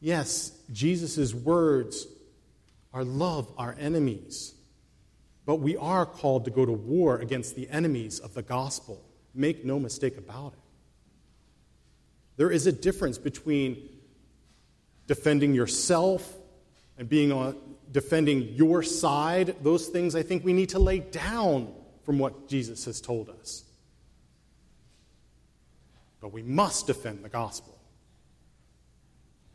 Yes, 0.00 0.50
Jesus' 0.72 1.32
words 1.32 2.08
are 2.92 3.04
love 3.04 3.48
our 3.56 3.76
enemies, 3.78 4.54
but 5.44 5.56
we 5.56 5.76
are 5.76 6.06
called 6.06 6.44
to 6.44 6.50
go 6.50 6.64
to 6.64 6.72
war 6.72 7.18
against 7.18 7.56
the 7.56 7.68
enemies 7.68 8.18
of 8.20 8.34
the 8.34 8.42
gospel. 8.42 9.04
Make 9.34 9.64
no 9.64 9.78
mistake 9.78 10.16
about 10.16 10.52
it. 10.52 10.58
There 12.36 12.50
is 12.50 12.66
a 12.66 12.72
difference 12.72 13.18
between 13.18 13.88
defending 15.06 15.54
yourself 15.54 16.36
and 16.96 17.08
being 17.08 17.32
on 17.32 17.56
defending 17.90 18.54
your 18.54 18.82
side, 18.82 19.56
those 19.62 19.88
things 19.88 20.14
I 20.14 20.22
think 20.22 20.44
we 20.44 20.52
need 20.52 20.70
to 20.70 20.78
lay 20.78 21.00
down 21.00 21.72
from 22.04 22.18
what 22.18 22.48
Jesus 22.48 22.86
has 22.86 23.00
told 23.00 23.28
us. 23.28 23.64
But 26.20 26.32
we 26.32 26.42
must 26.42 26.86
defend 26.86 27.24
the 27.24 27.28
gospel. 27.28 27.78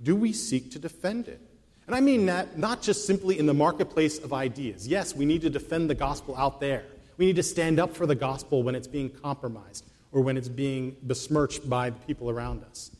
Do 0.01 0.15
we 0.15 0.33
seek 0.33 0.71
to 0.71 0.79
defend 0.79 1.27
it? 1.27 1.41
And 1.87 1.95
I 1.95 2.01
mean 2.01 2.25
that 2.25 2.57
not 2.57 2.81
just 2.81 3.07
simply 3.07 3.39
in 3.39 3.45
the 3.45 3.53
marketplace 3.53 4.19
of 4.19 4.33
ideas. 4.33 4.87
Yes, 4.87 5.15
we 5.15 5.25
need 5.25 5.41
to 5.41 5.49
defend 5.49 5.89
the 5.89 5.95
gospel 5.95 6.35
out 6.35 6.59
there. 6.59 6.83
We 7.17 7.25
need 7.25 7.37
to 7.37 7.43
stand 7.43 7.79
up 7.79 7.95
for 7.95 8.05
the 8.05 8.15
gospel 8.15 8.61
when 8.61 8.75
it's 8.75 8.87
being 8.87 9.09
compromised 9.09 9.85
or 10.11 10.21
when 10.21 10.37
it's 10.37 10.49
being 10.49 10.97
besmirched 11.01 11.67
by 11.69 11.89
the 11.89 11.99
people 11.99 12.29
around 12.29 12.63
us. 12.65 12.91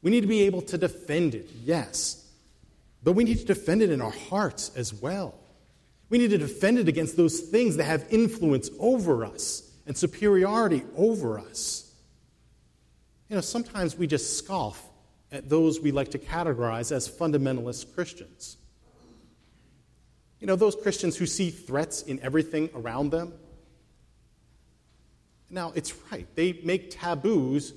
We 0.00 0.10
need 0.10 0.20
to 0.20 0.26
be 0.28 0.42
able 0.42 0.62
to 0.62 0.78
defend 0.78 1.34
it, 1.34 1.50
yes. 1.64 2.24
But 3.02 3.12
we 3.12 3.24
need 3.24 3.38
to 3.38 3.44
defend 3.44 3.82
it 3.82 3.90
in 3.90 4.00
our 4.00 4.12
hearts 4.12 4.70
as 4.76 4.94
well. 4.94 5.34
We 6.08 6.18
need 6.18 6.30
to 6.30 6.38
defend 6.38 6.78
it 6.78 6.86
against 6.86 7.16
those 7.16 7.40
things 7.40 7.76
that 7.76 7.84
have 7.84 8.06
influence 8.10 8.70
over 8.78 9.24
us 9.24 9.68
and 9.86 9.96
superiority 9.96 10.84
over 10.96 11.40
us. 11.40 11.92
You 13.28 13.34
know, 13.34 13.42
sometimes 13.42 13.96
we 13.96 14.06
just 14.06 14.38
scoff 14.38 14.80
those 15.30 15.80
we 15.80 15.90
like 15.90 16.10
to 16.12 16.18
categorize 16.18 16.92
as 16.92 17.08
fundamentalist 17.08 17.94
Christians. 17.94 18.56
You 20.40 20.46
know, 20.46 20.56
those 20.56 20.76
Christians 20.76 21.16
who 21.16 21.26
see 21.26 21.50
threats 21.50 22.02
in 22.02 22.20
everything 22.20 22.70
around 22.74 23.10
them. 23.10 23.32
Now, 25.48 25.72
it's 25.74 25.94
right. 26.10 26.26
They 26.34 26.60
make 26.64 26.90
taboos 26.90 27.72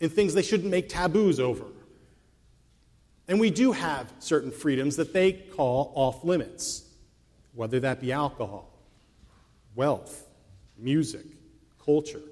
in 0.00 0.08
things 0.08 0.34
they 0.34 0.42
shouldn't 0.42 0.70
make 0.70 0.88
taboos 0.88 1.38
over. 1.38 1.64
And 3.28 3.38
we 3.38 3.50
do 3.50 3.72
have 3.72 4.12
certain 4.18 4.50
freedoms 4.50 4.96
that 4.96 5.12
they 5.12 5.32
call 5.32 5.92
off 5.94 6.24
limits, 6.24 6.84
whether 7.54 7.80
that 7.80 8.00
be 8.00 8.12
alcohol, 8.12 8.68
wealth, 9.74 10.26
music, 10.76 11.26
culture. 11.84 12.22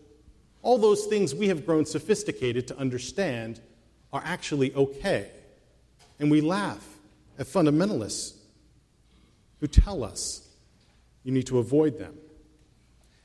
All 0.62 0.78
those 0.78 1.06
things 1.06 1.34
we 1.34 1.48
have 1.48 1.64
grown 1.64 1.86
sophisticated 1.86 2.66
to 2.68 2.78
understand 2.78 3.60
are 4.12 4.22
actually 4.24 4.74
okay. 4.74 5.28
And 6.18 6.30
we 6.30 6.40
laugh 6.40 6.86
at 7.38 7.46
fundamentalists 7.46 8.34
who 9.60 9.66
tell 9.66 10.04
us 10.04 10.46
you 11.24 11.32
need 11.32 11.46
to 11.46 11.58
avoid 11.58 11.98
them. 11.98 12.16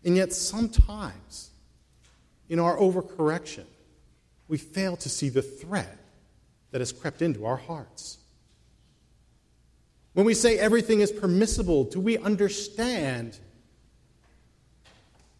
And 0.04 0.16
yet, 0.16 0.34
sometimes, 0.34 1.50
in 2.50 2.60
our 2.60 2.78
overcorrection, 2.78 3.66
we 4.48 4.58
fail 4.58 4.96
to 4.98 5.10
see 5.10 5.30
the 5.30 5.42
threat 5.42 5.98
that 6.72 6.82
has 6.82 6.92
crept 6.92 7.22
into 7.22 7.46
our 7.46 7.58
hearts. 7.58 8.18
When 10.14 10.26
we 10.26 10.34
say 10.34 10.58
everything 10.58 11.02
is 11.02 11.12
permissible, 11.12 11.86
do 11.86 12.00
we 12.00 12.18
understand 12.18 13.38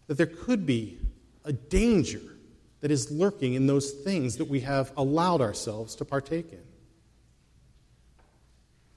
that 0.08 0.18
there 0.18 0.26
could 0.26 0.66
be 0.66 0.98
a 1.44 1.54
danger 1.54 2.22
that 2.86 2.92
is 2.92 3.10
lurking 3.10 3.56
in 3.56 3.66
those 3.66 3.90
things 3.90 4.38
that 4.38 4.46
we 4.46 4.60
have 4.60 4.92
allowed 4.96 5.42
ourselves 5.42 5.96
to 5.96 6.06
partake 6.06 6.54
in. 6.54 6.62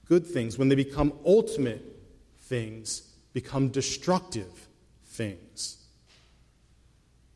Good 0.05 0.27
things, 0.27 0.59
when 0.59 0.69
they 0.69 0.75
become 0.75 1.11
ultimate 1.25 1.83
things, 2.41 3.01
become 3.33 3.69
destructive 3.69 4.67
things. 5.05 5.83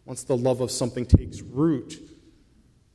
Once 0.05 0.25
the 0.25 0.37
love 0.37 0.61
of 0.61 0.69
something 0.69 1.07
takes 1.07 1.41
root, 1.41 1.99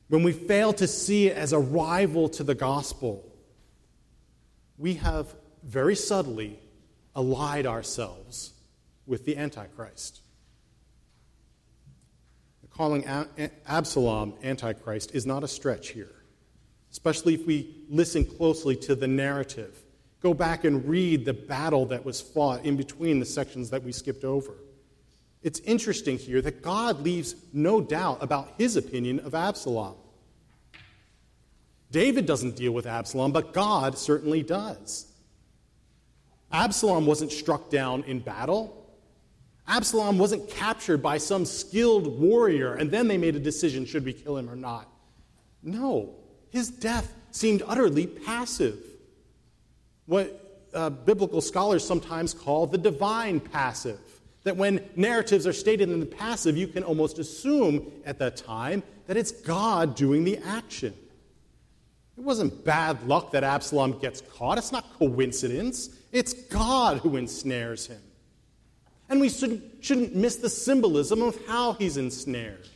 when 0.07 0.23
we 0.23 0.31
fail 0.31 0.71
to 0.71 0.87
see 0.87 1.27
it 1.27 1.35
as 1.35 1.51
a 1.51 1.59
rival 1.59 2.29
to 2.29 2.45
the 2.45 2.55
gospel, 2.55 3.29
we 4.77 4.93
have 4.93 5.35
very 5.63 5.97
subtly 5.97 6.57
allied 7.13 7.65
ourselves 7.65 8.53
with 9.05 9.25
the 9.25 9.35
Antichrist 9.35 10.21
calling 12.79 13.03
Absalom 13.67 14.33
Antichrist 14.41 15.13
is 15.13 15.25
not 15.25 15.43
a 15.43 15.47
stretch 15.49 15.89
here, 15.89 16.15
especially 16.93 17.33
if 17.33 17.45
we 17.45 17.83
listen 17.89 18.23
closely 18.23 18.73
to 18.73 18.95
the 18.95 19.05
narrative. 19.05 19.77
Go 20.21 20.33
back 20.33 20.63
and 20.63 20.87
read 20.87 21.25
the 21.25 21.33
battle 21.33 21.87
that 21.87 22.05
was 22.05 22.21
fought 22.21 22.63
in 22.63 22.77
between 22.77 23.19
the 23.19 23.25
sections 23.25 23.69
that 23.71 23.83
we 23.83 23.91
skipped 23.91 24.23
over. 24.23 24.53
It's 25.43 25.59
interesting 25.59 26.17
here 26.17 26.41
that 26.41 26.61
God 26.61 27.01
leaves 27.01 27.35
no 27.51 27.81
doubt 27.81 28.19
about 28.23 28.53
his 28.57 28.77
opinion 28.77 29.19
of 29.19 29.35
Absalom. 29.35 29.95
David 31.91 32.25
doesn't 32.25 32.55
deal 32.55 32.71
with 32.71 32.85
Absalom, 32.85 33.33
but 33.33 33.51
God 33.51 33.97
certainly 33.97 34.41
does. 34.41 35.05
Absalom 36.49 37.05
wasn't 37.05 37.33
struck 37.33 37.69
down 37.69 38.03
in 38.03 38.19
battle. 38.19 38.78
Absalom 39.69 40.17
wasn't 40.17 40.49
captured 40.49 40.97
by 40.97 41.19
some 41.19 41.45
skilled 41.45 42.19
warrior 42.19 42.73
and 42.73 42.89
then 42.89 43.07
they 43.07 43.17
made 43.17 43.35
a 43.35 43.39
decision 43.39 43.85
should 43.85 44.03
we 44.03 44.13
kill 44.13 44.35
him 44.35 44.49
or 44.49 44.55
not. 44.55 44.89
No, 45.61 46.15
his 46.49 46.69
death 46.69 47.13
seemed 47.31 47.61
utterly 47.67 48.07
passive. 48.07 48.79
What 50.07 50.49
uh, 50.73 50.89
biblical 50.89 51.41
scholars 51.41 51.85
sometimes 51.85 52.33
call 52.33 52.67
the 52.67 52.77
divine 52.77 53.39
passive. 53.39 53.99
That 54.43 54.55
when 54.57 54.87
narratives 54.95 55.45
are 55.45 55.53
stated 55.53 55.89
in 55.89 55.99
the 55.99 56.05
passive, 56.05 56.57
you 56.57 56.67
can 56.67 56.83
almost 56.83 57.19
assume 57.19 57.91
at 58.05 58.19
that 58.19 58.37
time 58.37 58.83
that 59.07 59.17
it's 59.17 59.31
God 59.31 59.95
doing 59.95 60.23
the 60.23 60.37
action. 60.37 60.93
It 62.17 62.23
wasn't 62.23 62.65
bad 62.65 63.05
luck 63.07 63.31
that 63.31 63.43
Absalom 63.43 63.99
gets 63.99 64.21
caught. 64.21 64.57
It's 64.57 64.71
not 64.71 64.85
coincidence. 64.97 65.89
It's 66.11 66.33
God 66.33 66.97
who 66.97 67.17
ensnares 67.17 67.87
him. 67.87 68.01
And 69.09 69.19
we 69.19 69.29
shouldn't 69.29 70.15
miss 70.15 70.35
the 70.35 70.49
symbolism 70.49 71.21
of 71.21 71.37
how 71.47 71.73
he's 71.73 71.97
ensnared. 71.97 72.67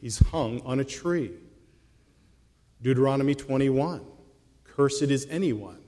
He's 0.00 0.18
hung 0.18 0.60
on 0.62 0.80
a 0.80 0.84
tree. 0.84 1.30
Deuteronomy 2.82 3.34
21 3.34 4.04
Cursed 4.64 5.02
is 5.02 5.26
anyone 5.30 5.78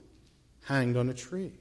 hanged 0.64 0.96
on 0.96 1.09
a 1.09 1.14
tree. 1.14 1.52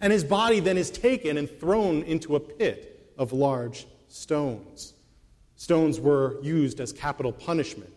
And 0.00 0.12
his 0.12 0.24
body 0.24 0.60
then 0.60 0.76
is 0.76 0.90
taken 0.90 1.38
and 1.38 1.48
thrown 1.48 2.02
into 2.02 2.36
a 2.36 2.40
pit 2.40 3.12
of 3.16 3.32
large 3.32 3.86
stones. 4.08 4.94
Stones 5.56 6.00
were 6.00 6.42
used 6.42 6.80
as 6.80 6.92
capital 6.92 7.32
punishment. 7.32 7.92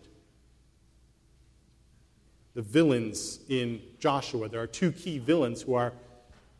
The 2.54 2.62
villains 2.62 3.40
in 3.48 3.82
Joshua, 3.98 4.48
there 4.48 4.62
are 4.62 4.66
two 4.66 4.92
key 4.92 5.18
villains 5.18 5.62
who 5.62 5.74
are 5.74 5.92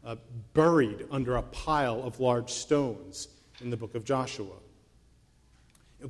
uh, 0.06 0.14
buried 0.54 1.04
under 1.10 1.36
a 1.36 1.42
pile 1.42 2.00
of 2.02 2.20
large 2.20 2.50
stones 2.50 3.28
in 3.60 3.70
the 3.70 3.76
book 3.76 3.96
of 3.96 4.04
Joshua. 4.04 4.54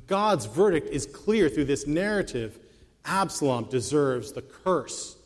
God's 0.05 0.45
verdict 0.45 0.89
is 0.89 1.07
clear 1.07 1.49
through 1.49 1.65
this 1.65 1.87
narrative. 1.87 2.59
Absalom 3.05 3.65
deserves 3.65 4.31
the 4.31 4.43
curse 4.43 5.17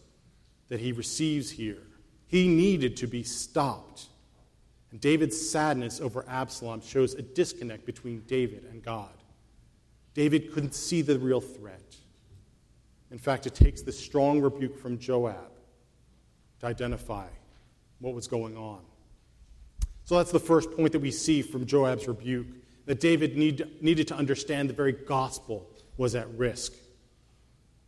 that 0.70 0.80
he 0.80 0.94
receives 0.94 1.52
here. 1.52 1.84
He 2.28 2.48
needed 2.48 2.96
to 2.98 3.08
be 3.08 3.24
stopped. 3.24 4.06
And 4.92 5.02
David's 5.02 5.50
sadness 5.50 6.00
over 6.00 6.24
Absalom 6.30 6.82
shows 6.82 7.14
a 7.14 7.22
disconnect 7.22 7.86
between 7.86 8.22
David 8.22 8.66
and 8.72 8.82
God. 8.82 9.10
David 10.14 10.54
couldn't 10.54 10.76
see 10.76 11.02
the 11.02 11.20
real 11.20 11.42
threat. 11.42 11.96
In 13.10 13.18
fact, 13.18 13.48
it 13.48 13.56
takes 13.56 13.82
the 13.82 13.92
strong 13.92 14.40
rebuke 14.40 14.78
from 14.78 14.98
Joab 14.98 15.52
to 16.60 16.68
identify 16.68 17.28
what 18.02 18.14
was 18.14 18.28
going 18.28 18.58
on. 18.58 18.82
So 20.04 20.18
that's 20.18 20.32
the 20.32 20.40
first 20.40 20.72
point 20.72 20.92
that 20.92 21.00
we 21.00 21.12
see 21.12 21.42
from 21.42 21.66
Joab's 21.66 22.08
rebuke 22.08 22.48
that 22.86 23.00
David 23.00 23.38
need, 23.38 23.66
needed 23.82 24.08
to 24.10 24.16
understand 24.16 24.70
the 24.70 24.74
very 24.74 24.92
gospel 24.92 25.70
was 25.98 26.16
at 26.16 26.28
risk. 26.36 26.74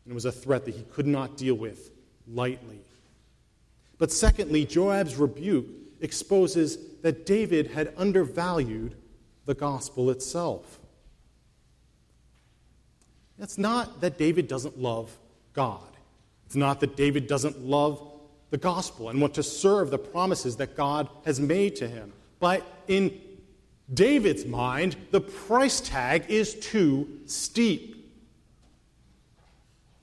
And 0.06 0.12
it 0.12 0.13
was 0.13 0.26
a 0.26 0.32
threat 0.32 0.65
that 0.65 0.76
he 0.76 0.84
could 0.84 1.08
not 1.08 1.36
deal 1.36 1.56
with 1.56 1.89
lightly. 2.28 2.80
But 3.97 4.12
secondly, 4.12 4.65
Joab's 4.65 5.15
rebuke 5.15 5.65
exposes 5.99 6.78
that 7.02 7.26
David 7.26 7.67
had 7.67 7.93
undervalued 7.97 8.95
the 9.45 9.54
gospel 9.54 10.10
itself. 10.10 10.80
It's 13.39 13.58
not 13.58 14.02
that 14.02 14.17
David 14.17 14.47
doesn't 14.47 14.80
love 14.80 15.17
God. 15.54 15.82
It's 16.45 16.56
not 16.56 16.80
that 16.82 16.95
David 16.95 17.28
doesn't 17.28 17.60
love 17.60 18.12
the 18.53 18.57
gospel 18.59 19.09
and 19.09 19.19
want 19.19 19.33
to 19.33 19.41
serve 19.41 19.89
the 19.89 19.97
promises 19.97 20.57
that 20.57 20.77
God 20.77 21.09
has 21.25 21.39
made 21.39 21.75
to 21.77 21.87
him. 21.87 22.13
But 22.39 22.63
in 22.87 23.19
David's 23.91 24.45
mind, 24.45 24.95
the 25.09 25.21
price 25.21 25.81
tag 25.81 26.25
is 26.29 26.53
too 26.53 27.09
steep. 27.25 28.13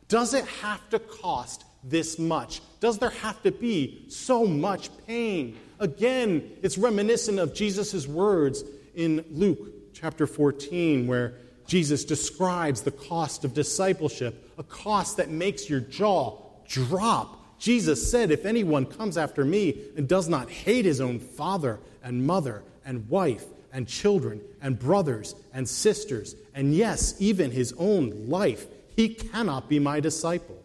Does 0.08 0.34
it 0.34 0.44
have 0.46 0.80
to 0.90 0.98
cost 0.98 1.64
this 1.84 2.18
much? 2.18 2.60
Does 2.80 2.98
there 2.98 3.10
have 3.10 3.40
to 3.44 3.52
be 3.52 4.06
so 4.08 4.44
much 4.44 4.90
pain? 5.06 5.56
Again, 5.78 6.50
it's 6.60 6.76
reminiscent 6.76 7.38
of 7.38 7.54
Jesus' 7.54 8.08
words 8.08 8.64
in 8.96 9.24
Luke 9.30 9.94
chapter 9.94 10.26
14, 10.26 11.06
where 11.06 11.34
Jesus 11.68 12.04
describes 12.04 12.82
the 12.82 12.90
cost 12.90 13.44
of 13.44 13.54
discipleship, 13.54 14.50
a 14.58 14.64
cost 14.64 15.18
that 15.18 15.30
makes 15.30 15.70
your 15.70 15.78
jaw 15.78 16.36
drop 16.66 17.39
Jesus 17.60 18.10
said, 18.10 18.30
If 18.30 18.46
anyone 18.46 18.86
comes 18.86 19.16
after 19.18 19.44
me 19.44 19.76
and 19.96 20.08
does 20.08 20.28
not 20.28 20.50
hate 20.50 20.86
his 20.86 21.00
own 21.00 21.20
father 21.20 21.78
and 22.02 22.26
mother 22.26 22.62
and 22.84 23.08
wife 23.08 23.44
and 23.70 23.86
children 23.86 24.40
and 24.62 24.78
brothers 24.78 25.34
and 25.52 25.68
sisters, 25.68 26.34
and 26.54 26.74
yes, 26.74 27.14
even 27.18 27.50
his 27.50 27.74
own 27.76 28.28
life, 28.28 28.66
he 28.96 29.10
cannot 29.10 29.68
be 29.68 29.78
my 29.78 30.00
disciple. 30.00 30.60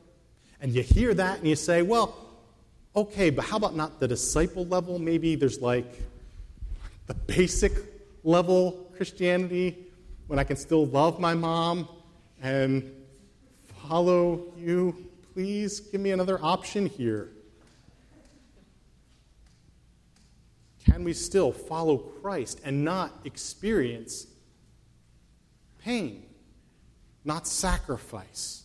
And 0.62 0.72
you 0.72 0.82
hear 0.82 1.14
that 1.14 1.40
and 1.40 1.48
you 1.48 1.58
say, 1.58 1.82
well, 1.82 2.16
okay, 2.96 3.30
but 3.30 3.44
how 3.44 3.58
about 3.58 3.76
not 3.76 4.00
the 4.00 4.08
disciple 4.08 4.66
level? 4.66 4.98
Maybe 4.98 5.36
there's 5.36 5.62
like 5.62 6.02
the 7.08 7.14
basic 7.14 7.74
level 8.24 8.90
Christianity 8.96 9.86
when 10.28 10.40
I 10.40 10.46
can 10.46 10.56
still 10.56 10.88
love 10.88 11.20
my 11.20 11.34
mom 11.34 11.90
and 12.42 12.90
follow 13.88 14.54
you. 14.58 15.05
Please 15.36 15.82
give 15.82 16.00
me 16.00 16.12
another 16.12 16.40
option 16.42 16.86
here. 16.86 17.30
Can 20.86 21.04
we 21.04 21.12
still 21.12 21.52
follow 21.52 21.98
Christ 21.98 22.62
and 22.64 22.86
not 22.86 23.12
experience 23.26 24.28
pain, 25.84 26.26
not 27.26 27.48
sacrifice? 27.48 28.64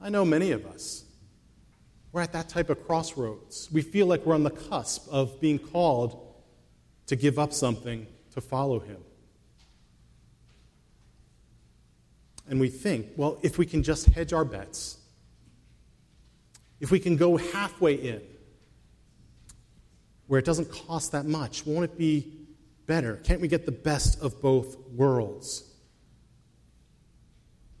I 0.00 0.08
know 0.08 0.24
many 0.24 0.50
of 0.50 0.66
us, 0.66 1.04
we're 2.10 2.22
at 2.22 2.32
that 2.32 2.48
type 2.48 2.68
of 2.68 2.84
crossroads. 2.88 3.68
We 3.70 3.82
feel 3.82 4.08
like 4.08 4.26
we're 4.26 4.34
on 4.34 4.42
the 4.42 4.50
cusp 4.50 5.06
of 5.12 5.40
being 5.40 5.60
called 5.60 6.34
to 7.06 7.14
give 7.14 7.38
up 7.38 7.52
something 7.52 8.08
to 8.34 8.40
follow 8.40 8.80
Him. 8.80 9.05
And 12.48 12.60
we 12.60 12.68
think, 12.68 13.08
well, 13.16 13.38
if 13.42 13.58
we 13.58 13.66
can 13.66 13.82
just 13.82 14.06
hedge 14.06 14.32
our 14.32 14.44
bets, 14.44 14.98
if 16.80 16.90
we 16.90 17.00
can 17.00 17.16
go 17.16 17.36
halfway 17.36 17.94
in, 17.94 18.22
where 20.26 20.38
it 20.38 20.44
doesn't 20.44 20.70
cost 20.70 21.12
that 21.12 21.26
much, 21.26 21.66
won't 21.66 21.84
it 21.84 21.98
be 21.98 22.32
better? 22.86 23.16
Can't 23.24 23.40
we 23.40 23.48
get 23.48 23.66
the 23.66 23.72
best 23.72 24.20
of 24.20 24.40
both 24.40 24.76
worlds? 24.90 25.64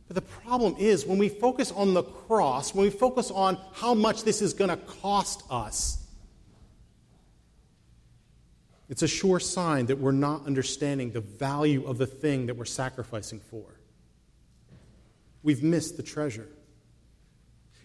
But 0.08 0.14
the 0.14 0.22
problem 0.22 0.76
is 0.78 1.04
when 1.04 1.18
we 1.18 1.28
focus 1.28 1.72
on 1.72 1.94
the 1.94 2.02
cross, 2.02 2.74
when 2.74 2.84
we 2.84 2.90
focus 2.90 3.30
on 3.30 3.58
how 3.72 3.94
much 3.94 4.22
this 4.22 4.40
is 4.40 4.52
going 4.52 4.70
to 4.70 4.76
cost 4.76 5.42
us, 5.50 6.04
it's 8.88 9.02
a 9.02 9.08
sure 9.08 9.40
sign 9.40 9.86
that 9.86 9.98
we're 9.98 10.12
not 10.12 10.46
understanding 10.46 11.10
the 11.10 11.20
value 11.20 11.84
of 11.86 11.98
the 11.98 12.06
thing 12.06 12.46
that 12.46 12.56
we're 12.56 12.64
sacrificing 12.64 13.40
for. 13.40 13.75
We've 15.42 15.62
missed 15.62 15.96
the 15.96 16.02
treasure. 16.02 16.48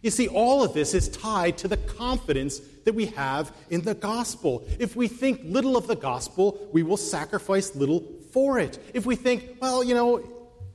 You 0.02 0.10
see, 0.10 0.28
all 0.28 0.64
of 0.64 0.74
this 0.74 0.94
is 0.94 1.10
tied 1.10 1.60
to 1.60 1.68
the 1.68 1.78
confidence 1.78 2.60
that 2.86 2.94
we 2.94 3.08
have 3.08 3.56
in 3.70 3.82
the 3.82 3.94
gospel. 3.94 4.66
If 4.80 4.96
we 4.96 5.08
think 5.08 5.42
little 5.44 5.78
of 5.78 5.86
the 5.86 5.96
gospel, 5.96 6.70
we 6.72 6.82
will 6.82 6.98
sacrifice 6.98 7.76
little 7.76 8.04
for 8.32 8.58
it. 8.58 8.80
If 8.96 9.06
we 9.06 9.16
think, 9.16 9.58
well, 9.62 9.84
you 9.84 9.94
know, 9.94 10.28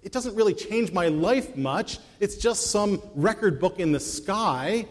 it 0.02 0.12
doesn't 0.12 0.36
really 0.36 0.54
change 0.54 0.92
my 0.92 1.08
life 1.08 1.56
much, 1.56 1.98
it's 2.20 2.36
just 2.36 2.70
some 2.70 3.02
record 3.16 3.58
book 3.58 3.80
in 3.80 3.90
the 3.90 3.98
sky, 3.98 4.86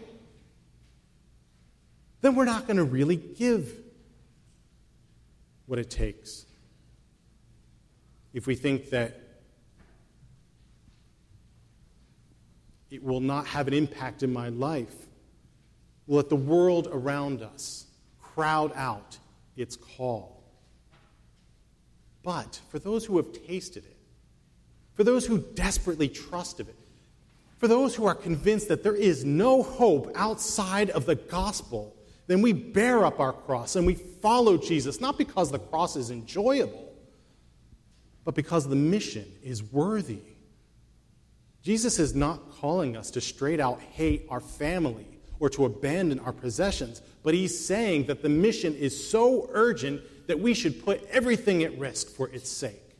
then 2.20 2.34
we're 2.34 2.44
not 2.44 2.66
going 2.66 2.76
to 2.76 2.84
really 2.84 3.16
give 3.16 3.72
what 5.64 5.78
it 5.78 5.88
takes. 5.88 6.44
If 8.34 8.46
we 8.46 8.54
think 8.54 8.90
that 8.90 9.18
it 12.96 13.04
will 13.04 13.20
not 13.20 13.46
have 13.46 13.68
an 13.68 13.74
impact 13.74 14.22
in 14.22 14.32
my 14.32 14.48
life, 14.48 14.94
we'll 16.06 16.16
let 16.16 16.30
the 16.30 16.34
world 16.34 16.88
around 16.90 17.42
us 17.42 17.86
crowd 18.22 18.72
out 18.74 19.18
its 19.54 19.76
call. 19.76 20.42
But 22.22 22.58
for 22.70 22.78
those 22.78 23.04
who 23.04 23.18
have 23.18 23.34
tasted 23.46 23.84
it, 23.84 23.96
for 24.94 25.04
those 25.04 25.26
who 25.26 25.38
desperately 25.38 26.08
trust 26.08 26.58
of 26.58 26.70
it, 26.70 26.76
for 27.58 27.68
those 27.68 27.94
who 27.94 28.06
are 28.06 28.14
convinced 28.14 28.68
that 28.68 28.82
there 28.82 28.96
is 28.96 29.26
no 29.26 29.62
hope 29.62 30.10
outside 30.14 30.88
of 30.88 31.04
the 31.04 31.16
gospel, 31.16 31.94
then 32.28 32.40
we 32.40 32.54
bear 32.54 33.04
up 33.04 33.20
our 33.20 33.34
cross 33.34 33.76
and 33.76 33.86
we 33.86 33.94
follow 33.94 34.56
Jesus, 34.56 35.02
not 35.02 35.18
because 35.18 35.50
the 35.50 35.58
cross 35.58 35.96
is 35.96 36.10
enjoyable, 36.10 36.94
but 38.24 38.34
because 38.34 38.66
the 38.66 38.74
mission 38.74 39.30
is 39.42 39.62
worthy. 39.62 40.22
Jesus 41.66 41.98
is 41.98 42.14
not 42.14 42.52
calling 42.60 42.96
us 42.96 43.10
to 43.10 43.20
straight 43.20 43.58
out 43.58 43.80
hate 43.80 44.24
our 44.28 44.38
family 44.38 45.04
or 45.40 45.50
to 45.50 45.64
abandon 45.64 46.20
our 46.20 46.32
possessions, 46.32 47.02
but 47.24 47.34
he's 47.34 47.58
saying 47.58 48.06
that 48.06 48.22
the 48.22 48.28
mission 48.28 48.72
is 48.76 49.10
so 49.10 49.50
urgent 49.52 50.00
that 50.28 50.38
we 50.38 50.54
should 50.54 50.84
put 50.84 51.04
everything 51.10 51.64
at 51.64 51.76
risk 51.76 52.08
for 52.08 52.28
its 52.28 52.48
sake. 52.48 52.96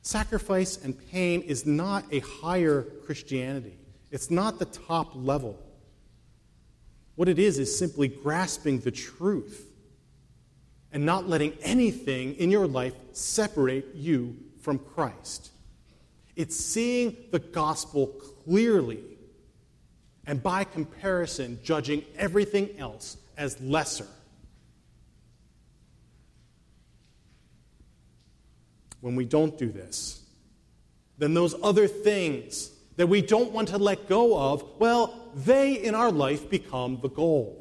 Sacrifice 0.00 0.76
and 0.82 0.98
pain 1.12 1.42
is 1.42 1.64
not 1.64 2.04
a 2.10 2.18
higher 2.18 2.82
Christianity, 3.06 3.78
it's 4.10 4.28
not 4.28 4.58
the 4.58 4.64
top 4.64 5.12
level. 5.14 5.56
What 7.14 7.28
it 7.28 7.38
is 7.38 7.60
is 7.60 7.78
simply 7.78 8.08
grasping 8.08 8.80
the 8.80 8.90
truth 8.90 9.70
and 10.90 11.06
not 11.06 11.28
letting 11.28 11.52
anything 11.62 12.34
in 12.34 12.50
your 12.50 12.66
life 12.66 12.94
separate 13.12 13.94
you 13.94 14.36
from 14.62 14.80
Christ. 14.80 15.51
It's 16.34 16.56
seeing 16.56 17.16
the 17.30 17.38
gospel 17.38 18.06
clearly 18.06 19.00
and 20.26 20.42
by 20.42 20.64
comparison, 20.64 21.58
judging 21.62 22.04
everything 22.16 22.70
else 22.78 23.16
as 23.36 23.60
lesser. 23.60 24.06
When 29.00 29.16
we 29.16 29.24
don't 29.24 29.58
do 29.58 29.70
this, 29.70 30.22
then 31.18 31.34
those 31.34 31.54
other 31.62 31.88
things 31.88 32.70
that 32.96 33.08
we 33.08 33.20
don't 33.20 33.52
want 33.52 33.68
to 33.68 33.78
let 33.78 34.08
go 34.08 34.38
of, 34.38 34.64
well, 34.78 35.32
they 35.34 35.74
in 35.74 35.94
our 35.94 36.12
life 36.12 36.48
become 36.48 37.00
the 37.02 37.08
goal. 37.08 37.58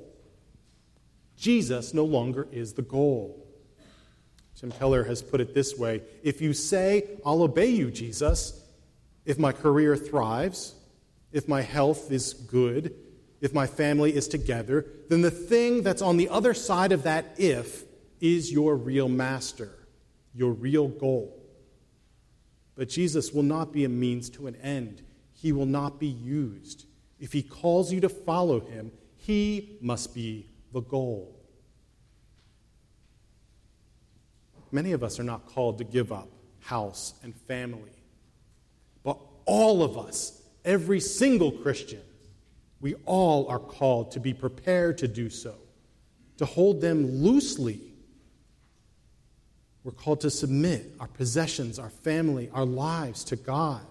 Jesus 1.38 1.94
no 1.94 2.06
longer 2.06 2.48
is 2.52 2.74
the 2.74 2.82
goal. 2.84 3.48
Tim 4.56 4.72
Keller 4.72 5.04
has 5.06 5.24
put 5.24 5.42
it 5.42 5.56
this 5.56 5.76
way 5.76 6.04
If 6.22 6.42
you 6.42 6.54
say, 6.54 7.18
I'll 7.26 7.42
obey 7.42 7.70
you, 7.70 7.90
Jesus, 7.90 8.61
if 9.26 9.38
my 9.38 9.52
career 9.52 9.96
thrives, 9.96 10.76
if 11.32 11.48
my 11.48 11.62
health 11.62 12.12
is 12.12 12.34
good, 12.34 12.94
if 13.40 13.54
my 13.54 13.68
family 13.68 14.16
is 14.16 14.28
together, 14.28 14.86
then 15.10 15.22
the 15.22 15.32
thing 15.32 15.82
that's 15.84 16.02
on 16.02 16.18
the 16.18 16.30
other 16.30 16.54
side 16.54 16.92
of 16.92 17.04
that 17.04 17.36
if 17.38 17.84
is 18.20 18.52
your 18.52 18.76
real 18.76 19.10
master, 19.10 19.72
your 20.34 20.52
real 20.52 20.88
goal. 20.88 21.38
But 22.76 22.90
Jesus 22.90 23.32
will 23.32 23.44
not 23.44 23.74
be 23.74 23.84
a 23.84 23.90
means 23.90 24.30
to 24.32 24.48
an 24.48 24.56
end, 24.58 25.02
he 25.34 25.52
will 25.52 25.66
not 25.66 26.00
be 26.00 26.08
used. 26.08 26.86
If 27.20 27.34
he 27.34 27.44
calls 27.44 27.92
you 27.92 28.00
to 28.02 28.10
follow 28.10 28.60
him, 28.60 28.92
he 29.18 29.78
must 29.82 30.14
be 30.14 30.48
the 30.72 30.82
goal. 30.82 31.38
Many 34.72 34.94
of 34.94 35.04
us 35.04 35.20
are 35.20 35.24
not 35.24 35.48
called 35.48 35.80
to 35.80 35.84
give 35.84 36.12
up 36.12 36.30
house 36.62 37.14
and 37.24 37.36
family, 37.36 38.01
but 39.04 39.18
all 39.46 39.84
of 39.84 39.98
us 39.98 40.42
every 40.66 41.00
single 41.00 41.52
Christian, 41.52 42.02
we 42.80 42.96
all 43.06 43.48
are 43.48 43.60
called 43.60 44.12
to 44.12 44.20
be 44.20 44.34
prepared 44.34 44.98
to 45.00 45.08
do 45.08 45.30
so, 45.30 45.56
to 46.38 46.46
hold 46.46 46.82
them 46.82 47.06
loosely. 47.06 47.80
We're 49.84 49.92
called 49.92 50.22
to 50.22 50.30
submit 50.30 50.94
our 51.00 51.08
possessions, 51.08 51.80
our 51.80 51.90
family, 51.90 52.50
our 52.54 52.66
lives 52.66 53.24
to 53.26 53.36
God. 53.36 53.86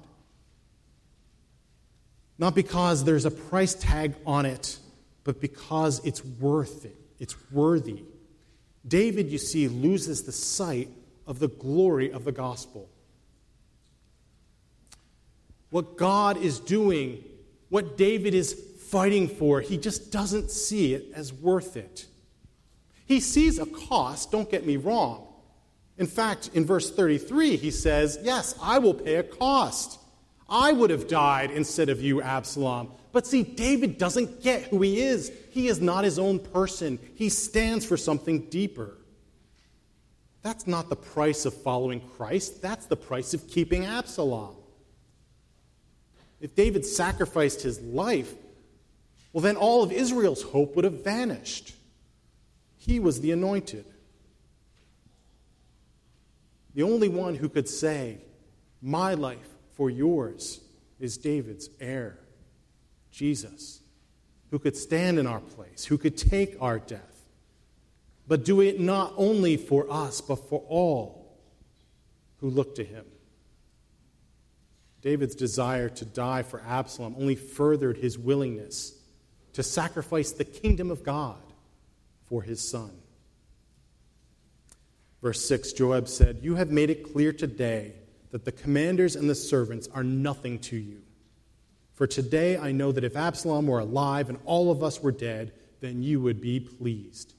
Not 2.38 2.54
because 2.54 3.04
there's 3.04 3.26
a 3.26 3.30
price 3.30 3.74
tag 3.74 4.14
on 4.24 4.46
it, 4.46 4.78
but 5.24 5.40
because 5.40 6.04
it's 6.04 6.24
worth 6.24 6.84
it. 6.84 6.96
It's 7.18 7.36
worthy. 7.50 8.02
David, 8.86 9.30
you 9.30 9.38
see, 9.38 9.68
loses 9.68 10.22
the 10.22 10.32
sight 10.32 10.88
of 11.26 11.38
the 11.38 11.48
glory 11.48 12.10
of 12.10 12.24
the 12.24 12.32
gospel 12.32 12.88
what 15.70 15.96
God 15.96 16.36
is 16.36 16.58
doing, 16.58 17.24
what 17.68 17.96
David 17.96 18.34
is 18.34 18.52
fighting 18.88 19.28
for, 19.28 19.60
he 19.60 19.78
just 19.78 20.10
doesn't 20.10 20.50
see 20.50 20.94
it 20.94 21.12
as 21.14 21.32
worth 21.32 21.76
it. 21.76 22.06
He 23.06 23.20
sees 23.20 23.58
a 23.58 23.66
cost, 23.66 24.30
don't 24.30 24.50
get 24.50 24.66
me 24.66 24.76
wrong. 24.76 25.26
In 25.96 26.06
fact, 26.06 26.50
in 26.54 26.64
verse 26.64 26.90
33, 26.90 27.56
he 27.56 27.70
says, 27.70 28.18
Yes, 28.22 28.54
I 28.62 28.78
will 28.78 28.94
pay 28.94 29.16
a 29.16 29.22
cost. 29.22 29.98
I 30.48 30.72
would 30.72 30.90
have 30.90 31.08
died 31.08 31.50
instead 31.50 31.88
of 31.88 32.00
you, 32.00 32.22
Absalom. 32.22 32.90
But 33.12 33.26
see, 33.26 33.42
David 33.42 33.98
doesn't 33.98 34.42
get 34.42 34.62
who 34.64 34.82
he 34.82 35.00
is. 35.00 35.30
He 35.50 35.68
is 35.68 35.80
not 35.80 36.04
his 36.04 36.18
own 36.18 36.38
person, 36.38 36.98
he 37.14 37.28
stands 37.28 37.84
for 37.84 37.96
something 37.96 38.48
deeper. 38.48 38.96
That's 40.42 40.66
not 40.66 40.88
the 40.88 40.96
price 40.96 41.44
of 41.44 41.52
following 41.52 42.00
Christ, 42.16 42.62
that's 42.62 42.86
the 42.86 42.96
price 42.96 43.34
of 43.34 43.46
keeping 43.46 43.84
Absalom. 43.84 44.56
If 46.40 46.54
David 46.54 46.86
sacrificed 46.86 47.62
his 47.62 47.80
life, 47.80 48.34
well, 49.32 49.42
then 49.42 49.56
all 49.56 49.82
of 49.82 49.92
Israel's 49.92 50.42
hope 50.42 50.74
would 50.74 50.84
have 50.84 51.04
vanished. 51.04 51.74
He 52.78 52.98
was 52.98 53.20
the 53.20 53.30
anointed. 53.30 53.84
The 56.74 56.82
only 56.82 57.08
one 57.08 57.34
who 57.34 57.48
could 57.48 57.68
say, 57.68 58.18
My 58.80 59.14
life 59.14 59.48
for 59.76 59.90
yours. 59.90 60.60
is 60.98 61.16
David's 61.16 61.70
heir, 61.80 62.18
Jesus, 63.10 63.80
who 64.50 64.58
could 64.58 64.76
stand 64.76 65.18
in 65.18 65.26
our 65.26 65.40
place, 65.40 65.84
who 65.86 65.96
could 65.96 66.16
take 66.16 66.56
our 66.60 66.78
death, 66.78 67.26
but 68.28 68.44
do 68.44 68.60
it 68.60 68.78
not 68.78 69.12
only 69.16 69.56
for 69.56 69.90
us, 69.90 70.20
but 70.20 70.36
for 70.36 70.62
all 70.68 71.38
who 72.40 72.50
look 72.50 72.74
to 72.74 72.84
him. 72.84 73.04
David's 75.02 75.34
desire 75.34 75.88
to 75.88 76.04
die 76.04 76.42
for 76.42 76.62
Absalom 76.66 77.14
only 77.18 77.34
furthered 77.34 77.98
his 77.98 78.18
willingness 78.18 78.94
to 79.54 79.62
sacrifice 79.62 80.32
the 80.32 80.44
kingdom 80.44 80.90
of 80.90 81.02
God 81.02 81.40
for 82.26 82.42
his 82.42 82.66
son. 82.66 82.90
Verse 85.22 85.44
6 85.46 85.72
Joab 85.72 86.08
said, 86.08 86.40
You 86.42 86.54
have 86.54 86.70
made 86.70 86.90
it 86.90 87.12
clear 87.12 87.32
today 87.32 87.94
that 88.30 88.44
the 88.44 88.52
commanders 88.52 89.16
and 89.16 89.28
the 89.28 89.34
servants 89.34 89.88
are 89.92 90.04
nothing 90.04 90.58
to 90.60 90.76
you. 90.76 91.02
For 91.94 92.06
today 92.06 92.56
I 92.56 92.72
know 92.72 92.92
that 92.92 93.04
if 93.04 93.16
Absalom 93.16 93.66
were 93.66 93.80
alive 93.80 94.28
and 94.28 94.38
all 94.44 94.70
of 94.70 94.82
us 94.82 95.02
were 95.02 95.12
dead, 95.12 95.52
then 95.80 96.02
you 96.02 96.20
would 96.20 96.40
be 96.40 96.60
pleased. 96.60 97.34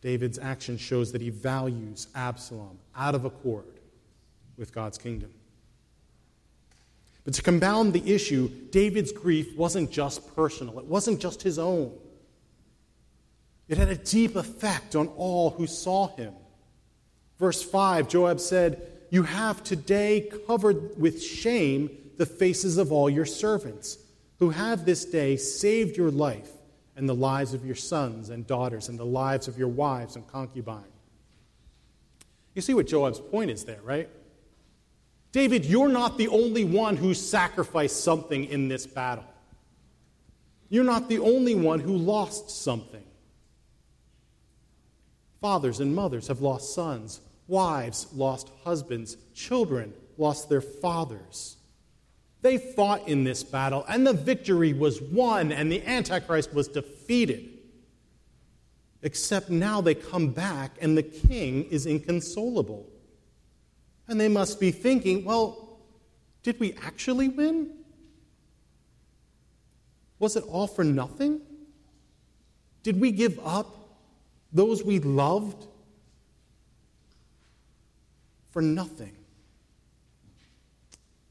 David's 0.00 0.38
action 0.38 0.78
shows 0.78 1.12
that 1.12 1.20
he 1.20 1.30
values 1.30 2.06
Absalom 2.14 2.78
out 2.96 3.14
of 3.14 3.24
accord 3.24 3.80
with 4.56 4.72
God's 4.72 4.96
kingdom. 4.96 5.30
But 7.28 7.34
to 7.34 7.42
compound 7.42 7.92
the 7.92 8.14
issue, 8.14 8.48
David's 8.70 9.12
grief 9.12 9.54
wasn't 9.54 9.90
just 9.90 10.34
personal, 10.34 10.78
it 10.78 10.86
wasn't 10.86 11.20
just 11.20 11.42
his 11.42 11.58
own. 11.58 11.92
It 13.68 13.76
had 13.76 13.90
a 13.90 13.96
deep 13.96 14.34
effect 14.34 14.96
on 14.96 15.08
all 15.08 15.50
who 15.50 15.66
saw 15.66 16.08
him. 16.16 16.32
Verse 17.38 17.62
5 17.62 18.08
Joab 18.08 18.40
said, 18.40 18.80
You 19.10 19.24
have 19.24 19.62
today 19.62 20.30
covered 20.46 20.98
with 20.98 21.22
shame 21.22 21.90
the 22.16 22.24
faces 22.24 22.78
of 22.78 22.92
all 22.92 23.10
your 23.10 23.26
servants, 23.26 23.98
who 24.38 24.48
have 24.48 24.86
this 24.86 25.04
day 25.04 25.36
saved 25.36 25.98
your 25.98 26.10
life 26.10 26.48
and 26.96 27.06
the 27.06 27.14
lives 27.14 27.52
of 27.52 27.66
your 27.66 27.76
sons 27.76 28.30
and 28.30 28.46
daughters 28.46 28.88
and 28.88 28.98
the 28.98 29.04
lives 29.04 29.48
of 29.48 29.58
your 29.58 29.68
wives 29.68 30.16
and 30.16 30.26
concubines. 30.28 30.86
You 32.54 32.62
see 32.62 32.72
what 32.72 32.86
Joab's 32.86 33.20
point 33.20 33.50
is 33.50 33.64
there, 33.64 33.82
right? 33.82 34.08
David, 35.32 35.64
you're 35.64 35.88
not 35.88 36.16
the 36.16 36.28
only 36.28 36.64
one 36.64 36.96
who 36.96 37.12
sacrificed 37.14 38.02
something 38.02 38.44
in 38.44 38.68
this 38.68 38.86
battle. 38.86 39.24
You're 40.70 40.84
not 40.84 41.08
the 41.08 41.18
only 41.18 41.54
one 41.54 41.80
who 41.80 41.96
lost 41.96 42.50
something. 42.50 43.04
Fathers 45.40 45.80
and 45.80 45.94
mothers 45.94 46.28
have 46.28 46.40
lost 46.40 46.74
sons, 46.74 47.20
wives 47.46 48.06
lost 48.14 48.50
husbands, 48.64 49.16
children 49.34 49.92
lost 50.16 50.48
their 50.48 50.60
fathers. 50.60 51.56
They 52.40 52.58
fought 52.58 53.08
in 53.08 53.24
this 53.24 53.42
battle, 53.42 53.84
and 53.88 54.06
the 54.06 54.12
victory 54.12 54.72
was 54.72 55.00
won, 55.00 55.52
and 55.52 55.70
the 55.70 55.84
Antichrist 55.84 56.54
was 56.54 56.68
defeated. 56.68 57.50
Except 59.02 59.50
now 59.50 59.80
they 59.80 59.94
come 59.94 60.30
back, 60.30 60.76
and 60.80 60.96
the 60.96 61.02
king 61.02 61.64
is 61.64 61.86
inconsolable. 61.86 62.88
And 64.08 64.20
they 64.20 64.28
must 64.28 64.58
be 64.58 64.70
thinking, 64.70 65.24
well, 65.24 65.78
did 66.42 66.58
we 66.58 66.72
actually 66.82 67.28
win? 67.28 67.70
Was 70.18 70.34
it 70.34 70.44
all 70.44 70.66
for 70.66 70.82
nothing? 70.82 71.40
Did 72.82 73.00
we 73.00 73.12
give 73.12 73.38
up 73.44 73.78
those 74.52 74.82
we 74.82 74.98
loved 74.98 75.66
for 78.50 78.62
nothing. 78.62 79.14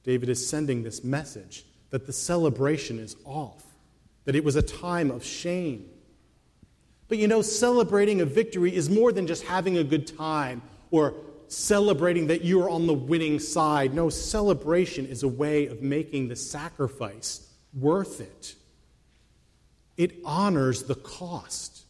David 0.03 0.29
is 0.29 0.47
sending 0.47 0.83
this 0.83 1.03
message 1.03 1.65
that 1.89 2.05
the 2.05 2.13
celebration 2.13 2.99
is 2.99 3.15
off, 3.25 3.65
that 4.25 4.35
it 4.35 4.43
was 4.43 4.55
a 4.55 4.61
time 4.61 5.11
of 5.11 5.23
shame. 5.23 5.89
But 7.07 7.17
you 7.17 7.27
know, 7.27 7.41
celebrating 7.41 8.21
a 8.21 8.25
victory 8.25 8.75
is 8.75 8.89
more 8.89 9.11
than 9.11 9.27
just 9.27 9.43
having 9.43 9.77
a 9.77 9.83
good 9.83 10.07
time 10.17 10.61
or 10.91 11.15
celebrating 11.47 12.27
that 12.27 12.43
you're 12.43 12.69
on 12.69 12.87
the 12.87 12.93
winning 12.93 13.39
side. 13.39 13.93
No, 13.93 14.09
celebration 14.09 15.05
is 15.05 15.23
a 15.23 15.27
way 15.27 15.67
of 15.67 15.81
making 15.81 16.27
the 16.27 16.35
sacrifice 16.35 17.49
worth 17.73 18.21
it. 18.21 18.55
It 19.97 20.19
honors 20.23 20.83
the 20.83 20.95
cost. 20.95 21.83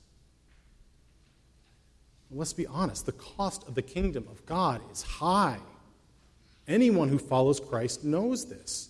Let's 2.32 2.54
be 2.54 2.68
honest, 2.68 3.06
the 3.06 3.14
cost 3.14 3.68
of 3.68 3.76
the 3.76 3.82
kingdom 3.82 4.26
of 4.30 4.46
God 4.46 4.82
is 4.92 5.02
high. 5.02 5.60
Anyone 6.68 7.10
who 7.10 7.18
follows 7.18 7.60
Christ 7.60 8.04
knows 8.04 8.46
this. 8.46 8.90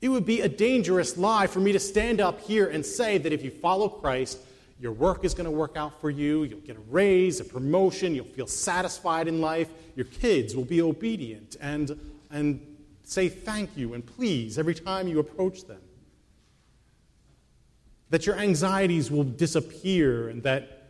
It 0.00 0.08
would 0.08 0.26
be 0.26 0.40
a 0.40 0.48
dangerous 0.48 1.16
lie 1.16 1.46
for 1.46 1.60
me 1.60 1.72
to 1.72 1.78
stand 1.78 2.20
up 2.20 2.40
here 2.40 2.66
and 2.66 2.84
say 2.84 3.18
that 3.18 3.32
if 3.32 3.42
you 3.42 3.50
follow 3.50 3.88
Christ, 3.88 4.38
your 4.80 4.92
work 4.92 5.24
is 5.24 5.34
going 5.34 5.44
to 5.44 5.50
work 5.50 5.76
out 5.76 6.00
for 6.00 6.08
you, 6.08 6.44
you'll 6.44 6.60
get 6.60 6.76
a 6.76 6.80
raise, 6.88 7.38
a 7.38 7.44
promotion, 7.44 8.14
you'll 8.14 8.24
feel 8.24 8.46
satisfied 8.46 9.28
in 9.28 9.40
life, 9.40 9.68
your 9.94 10.06
kids 10.06 10.56
will 10.56 10.64
be 10.64 10.80
obedient 10.80 11.56
and, 11.60 11.98
and 12.30 12.66
say 13.02 13.28
thank 13.28 13.76
you 13.76 13.92
and 13.92 14.06
please 14.06 14.58
every 14.58 14.74
time 14.74 15.06
you 15.06 15.18
approach 15.18 15.64
them. 15.64 15.80
That 18.08 18.26
your 18.26 18.36
anxieties 18.36 19.10
will 19.10 19.24
disappear 19.24 20.30
and 20.30 20.42
that 20.44 20.88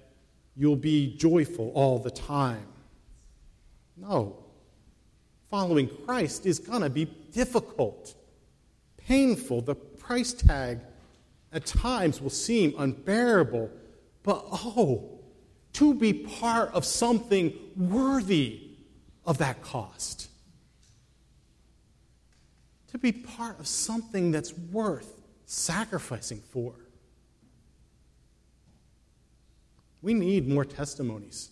you'll 0.57 0.76
be 0.76 1.16
joyful 1.16 1.72
all 1.74 1.99
the 1.99 2.11
time. 2.11 2.66
No. 3.97 4.36
Following 5.51 5.88
Christ 6.07 6.47
is 6.47 6.61
going 6.61 6.82
to 6.82 6.91
be 6.91 7.07
difficult, 7.32 8.14
painful. 8.97 9.62
The 9.62 9.74
price 9.74 10.32
tag 10.32 10.78
at 11.53 11.66
times 11.66 12.20
will 12.20 12.30
seem 12.30 12.74
unbearable, 12.78 13.70
but 14.31 14.47
oh, 14.53 15.18
to 15.72 15.93
be 15.93 16.12
part 16.12 16.72
of 16.72 16.85
something 16.85 17.53
worthy 17.76 18.61
of 19.26 19.39
that 19.39 19.61
cost. 19.61 20.28
To 22.93 22.99
be 22.99 23.11
part 23.11 23.59
of 23.59 23.66
something 23.66 24.31
that's 24.31 24.57
worth 24.57 25.20
sacrificing 25.47 26.43
for. 26.53 26.76
We 30.01 30.14
need 30.14 30.47
more 30.47 30.64
testimonies. 30.64 31.51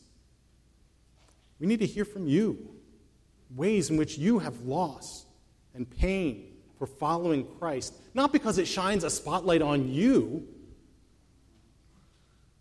We 1.58 1.66
need 1.66 1.80
to 1.80 1.86
hear 1.86 2.04
from 2.04 2.28
you 2.28 2.76
ways 3.56 3.90
in 3.90 3.96
which 3.96 4.18
you 4.18 4.38
have 4.38 4.60
loss 4.60 5.26
and 5.74 5.90
pain 5.98 6.52
for 6.78 6.86
following 6.86 7.44
Christ, 7.58 7.94
not 8.14 8.32
because 8.32 8.56
it 8.56 8.68
shines 8.68 9.02
a 9.02 9.10
spotlight 9.10 9.62
on 9.62 9.92
you, 9.92 10.46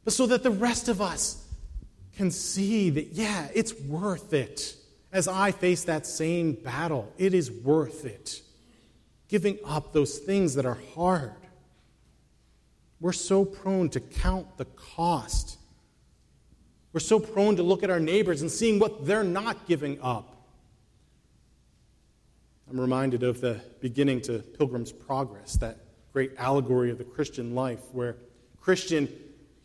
but 0.08 0.14
so 0.14 0.26
that 0.28 0.42
the 0.42 0.50
rest 0.50 0.88
of 0.88 1.02
us 1.02 1.46
can 2.16 2.32
see 2.32 2.90
that, 2.92 3.08
yeah, 3.08 3.50
it's 3.54 3.78
worth 3.82 4.32
it. 4.32 4.74
As 5.12 5.28
I 5.28 5.52
face 5.52 5.84
that 5.84 6.06
same 6.06 6.54
battle, 6.54 7.12
it 7.18 7.34
is 7.34 7.52
worth 7.52 8.06
it. 8.06 8.42
Giving 9.28 9.60
up 9.66 9.92
those 9.92 10.18
things 10.20 10.54
that 10.56 10.66
are 10.66 10.78
hard. 10.96 11.34
We're 13.02 13.12
so 13.12 13.44
prone 13.44 13.90
to 13.90 14.00
count 14.00 14.56
the 14.56 14.64
cost 14.64 15.58
we're 16.98 17.02
so 17.02 17.20
prone 17.20 17.58
to 17.58 17.62
look 17.62 17.84
at 17.84 17.92
our 17.92 18.00
neighbors 18.00 18.42
and 18.42 18.50
seeing 18.50 18.80
what 18.80 19.06
they're 19.06 19.24
not 19.24 19.68
giving 19.68 20.00
up. 20.02 20.36
I'm 22.68 22.80
reminded 22.80 23.22
of 23.22 23.40
the 23.40 23.62
beginning 23.82 24.22
to 24.22 24.40
Pilgrim's 24.40 24.92
Progress, 24.92 25.58
that 25.58 25.78
great 26.12 26.32
allegory 26.40 26.90
of 26.90 26.98
the 26.98 27.04
Christian 27.04 27.54
life, 27.54 27.82
where 27.92 28.16
Christian 28.60 29.10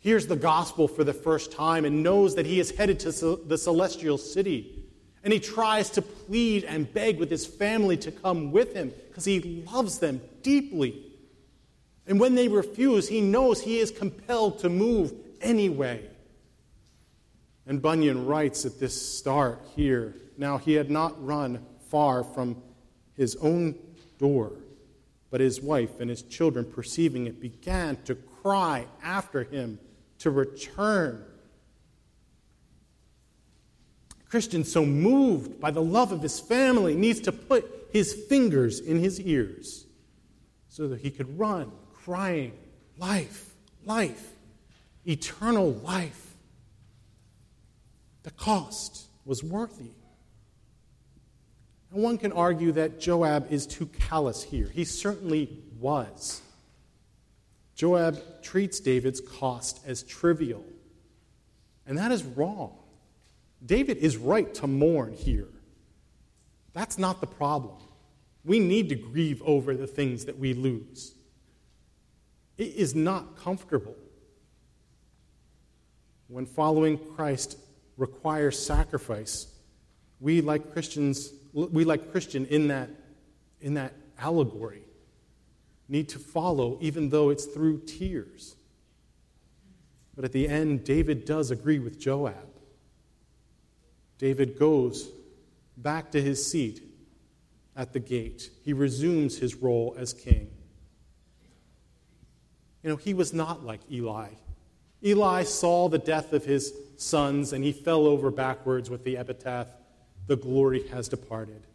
hears 0.03 0.27
the 0.27 0.35
gospel 0.35 0.85
for 0.85 1.05
the 1.05 1.13
first 1.13 1.53
time 1.53 1.85
and 1.85 2.03
knows 2.03 2.35
that 2.35 2.45
he 2.45 2.59
is 2.59 2.71
headed 2.71 2.99
to 2.99 3.09
the 3.47 3.57
celestial 3.57 4.17
city. 4.17 4.83
And 5.23 5.31
he 5.31 5.39
tries 5.39 5.89
to 5.91 6.01
plead 6.01 6.65
and 6.65 6.93
beg 6.93 7.17
with 7.17 7.31
his 7.31 7.45
family 7.45 7.95
to 7.97 8.11
come 8.11 8.51
with 8.51 8.73
him 8.73 8.91
because 9.07 9.23
he 9.23 9.63
loves 9.71 9.99
them 9.99 10.19
deeply. 10.41 11.01
And 12.05 12.19
when 12.19 12.35
they 12.35 12.49
refuse, 12.49 13.07
he 13.07 13.21
knows 13.21 13.61
he 13.61 13.79
is 13.79 13.91
compelled 13.91 14.59
to 14.59 14.67
move 14.67 15.13
anyway. 15.41 16.05
And 17.65 17.81
Bunyan 17.81 18.25
writes 18.25 18.65
at 18.65 18.81
this 18.81 19.01
start 19.17 19.61
here 19.73 20.15
Now 20.37 20.57
he 20.57 20.73
had 20.73 20.91
not 20.91 21.25
run 21.25 21.65
far 21.89 22.25
from 22.25 22.61
his 23.15 23.37
own 23.37 23.75
door, 24.19 24.51
but 25.31 25.39
his 25.39 25.61
wife 25.61 26.01
and 26.01 26.09
his 26.09 26.23
children, 26.23 26.65
perceiving 26.65 27.25
it, 27.25 27.39
began 27.39 27.95
to 28.03 28.15
cry 28.15 28.85
after 29.01 29.45
him 29.45 29.79
to 30.23 30.31
return. 30.31 31.21
Christian, 34.29 34.63
so 34.63 34.85
moved 34.85 35.59
by 35.59 35.69
the 35.69 35.81
love 35.81 36.13
of 36.13 36.21
his 36.21 36.39
family, 36.39 36.95
needs 36.95 37.19
to 37.21 37.33
put 37.33 37.89
his 37.91 38.13
fingers 38.13 38.79
in 38.79 38.99
his 38.99 39.19
ears 39.19 39.85
so 40.69 40.87
that 40.87 41.01
he 41.01 41.11
could 41.11 41.37
run, 41.37 41.71
crying, 41.93 42.53
Life, 42.97 43.53
life, 43.85 44.31
eternal 45.05 45.73
life. 45.73 46.35
The 48.21 48.31
cost 48.31 49.07
was 49.25 49.43
worthy. 49.43 49.91
And 51.91 52.01
one 52.01 52.17
can 52.17 52.31
argue 52.31 52.71
that 52.73 52.99
Joab 52.99 53.51
is 53.51 53.67
too 53.67 53.87
callous 53.87 54.41
here. 54.41 54.67
He 54.67 54.85
certainly 54.85 55.49
was. 55.79 56.41
Joab 57.75 58.19
treats 58.43 58.79
David's 58.79 59.21
cost 59.21 59.79
as 59.85 60.03
trivial, 60.03 60.63
and 61.87 61.97
that 61.97 62.11
is 62.11 62.23
wrong. 62.23 62.77
David 63.65 63.97
is 63.97 64.17
right 64.17 64.53
to 64.55 64.67
mourn 64.67 65.13
here. 65.13 65.47
That's 66.73 66.97
not 66.97 67.21
the 67.21 67.27
problem. 67.27 67.75
We 68.43 68.59
need 68.59 68.89
to 68.89 68.95
grieve 68.95 69.41
over 69.43 69.75
the 69.75 69.87
things 69.87 70.25
that 70.25 70.37
we 70.37 70.53
lose. 70.53 71.13
It 72.57 72.75
is 72.75 72.93
not 72.93 73.37
comfortable. 73.37 73.95
When 76.27 76.45
following 76.45 76.97
Christ 76.97 77.57
requires 77.97 78.57
sacrifice, 78.57 79.47
we 80.19 80.41
like 80.41 80.73
Christians, 80.73 81.31
we 81.53 81.85
like 81.85 82.11
Christian 82.11 82.45
in 82.47 82.67
that, 82.67 82.89
in 83.61 83.75
that 83.75 83.93
allegory, 84.17 84.83
need 85.93 86.09
to 86.09 86.19
follow 86.19 86.77
even 86.81 87.09
though 87.09 87.29
it's 87.29 87.45
through 87.45 87.79
tears. 87.85 88.55
But 90.15 90.25
at 90.25 90.31
the 90.31 90.49
end, 90.49 90.83
David 90.83 91.23
does 91.23 91.51
agree 91.51 91.79
with 91.79 91.99
Joab. 91.99 92.49
David 94.17 94.57
goes 94.57 95.09
back 95.77 96.11
to 96.11 96.21
his 96.21 96.45
seat 96.45 96.81
at 97.75 97.93
the 97.93 97.99
gate. 97.99 98.49
He 98.63 98.73
resumes 98.73 99.37
his 99.37 99.55
role 99.55 99.95
as 99.97 100.13
king. 100.13 100.49
You 102.83 102.89
know, 102.89 102.95
he 102.95 103.13
was 103.13 103.31
not 103.31 103.63
like 103.63 103.79
Eli. 103.91 104.29
Eli 105.05 105.43
saw 105.43 105.89
the 105.89 105.99
death 105.99 106.33
of 106.33 106.43
his 106.43 106.73
sons 106.97 107.53
and 107.53 107.63
he 107.63 107.71
fell 107.71 108.05
over 108.07 108.31
backwards 108.31 108.89
with 108.89 109.03
the 109.03 109.17
epitaph, 109.17 109.67
The 110.27 110.37
glory 110.37 110.87
has 110.87 111.07
departed. 111.07 111.67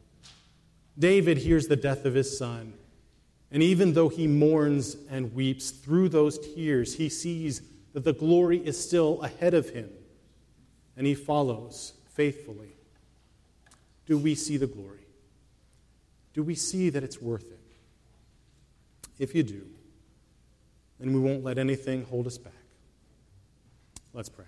David 0.98 1.38
hears 1.38 1.68
the 1.68 1.76
death 1.76 2.04
of 2.04 2.14
his 2.14 2.36
son, 2.36 2.74
and 3.50 3.62
even 3.62 3.94
though 3.94 4.08
he 4.08 4.26
mourns 4.26 4.96
and 5.10 5.34
weeps 5.34 5.70
through 5.70 6.10
those 6.10 6.38
tears, 6.38 6.94
he 6.96 7.08
sees 7.08 7.62
that 7.92 8.04
the 8.04 8.12
glory 8.12 8.58
is 8.58 8.82
still 8.82 9.22
ahead 9.22 9.54
of 9.54 9.70
him, 9.70 9.90
and 10.96 11.06
he 11.06 11.14
follows 11.14 11.94
faithfully. 12.10 12.72
Do 14.06 14.18
we 14.18 14.34
see 14.34 14.56
the 14.56 14.66
glory? 14.66 15.06
Do 16.34 16.42
we 16.42 16.54
see 16.54 16.90
that 16.90 17.02
it's 17.02 17.20
worth 17.20 17.50
it? 17.50 17.58
If 19.18 19.34
you 19.34 19.42
do, 19.42 19.66
then 21.00 21.12
we 21.12 21.20
won't 21.20 21.42
let 21.42 21.58
anything 21.58 22.04
hold 22.04 22.26
us 22.26 22.38
back. 22.38 22.52
Let's 24.12 24.28
pray. 24.28 24.44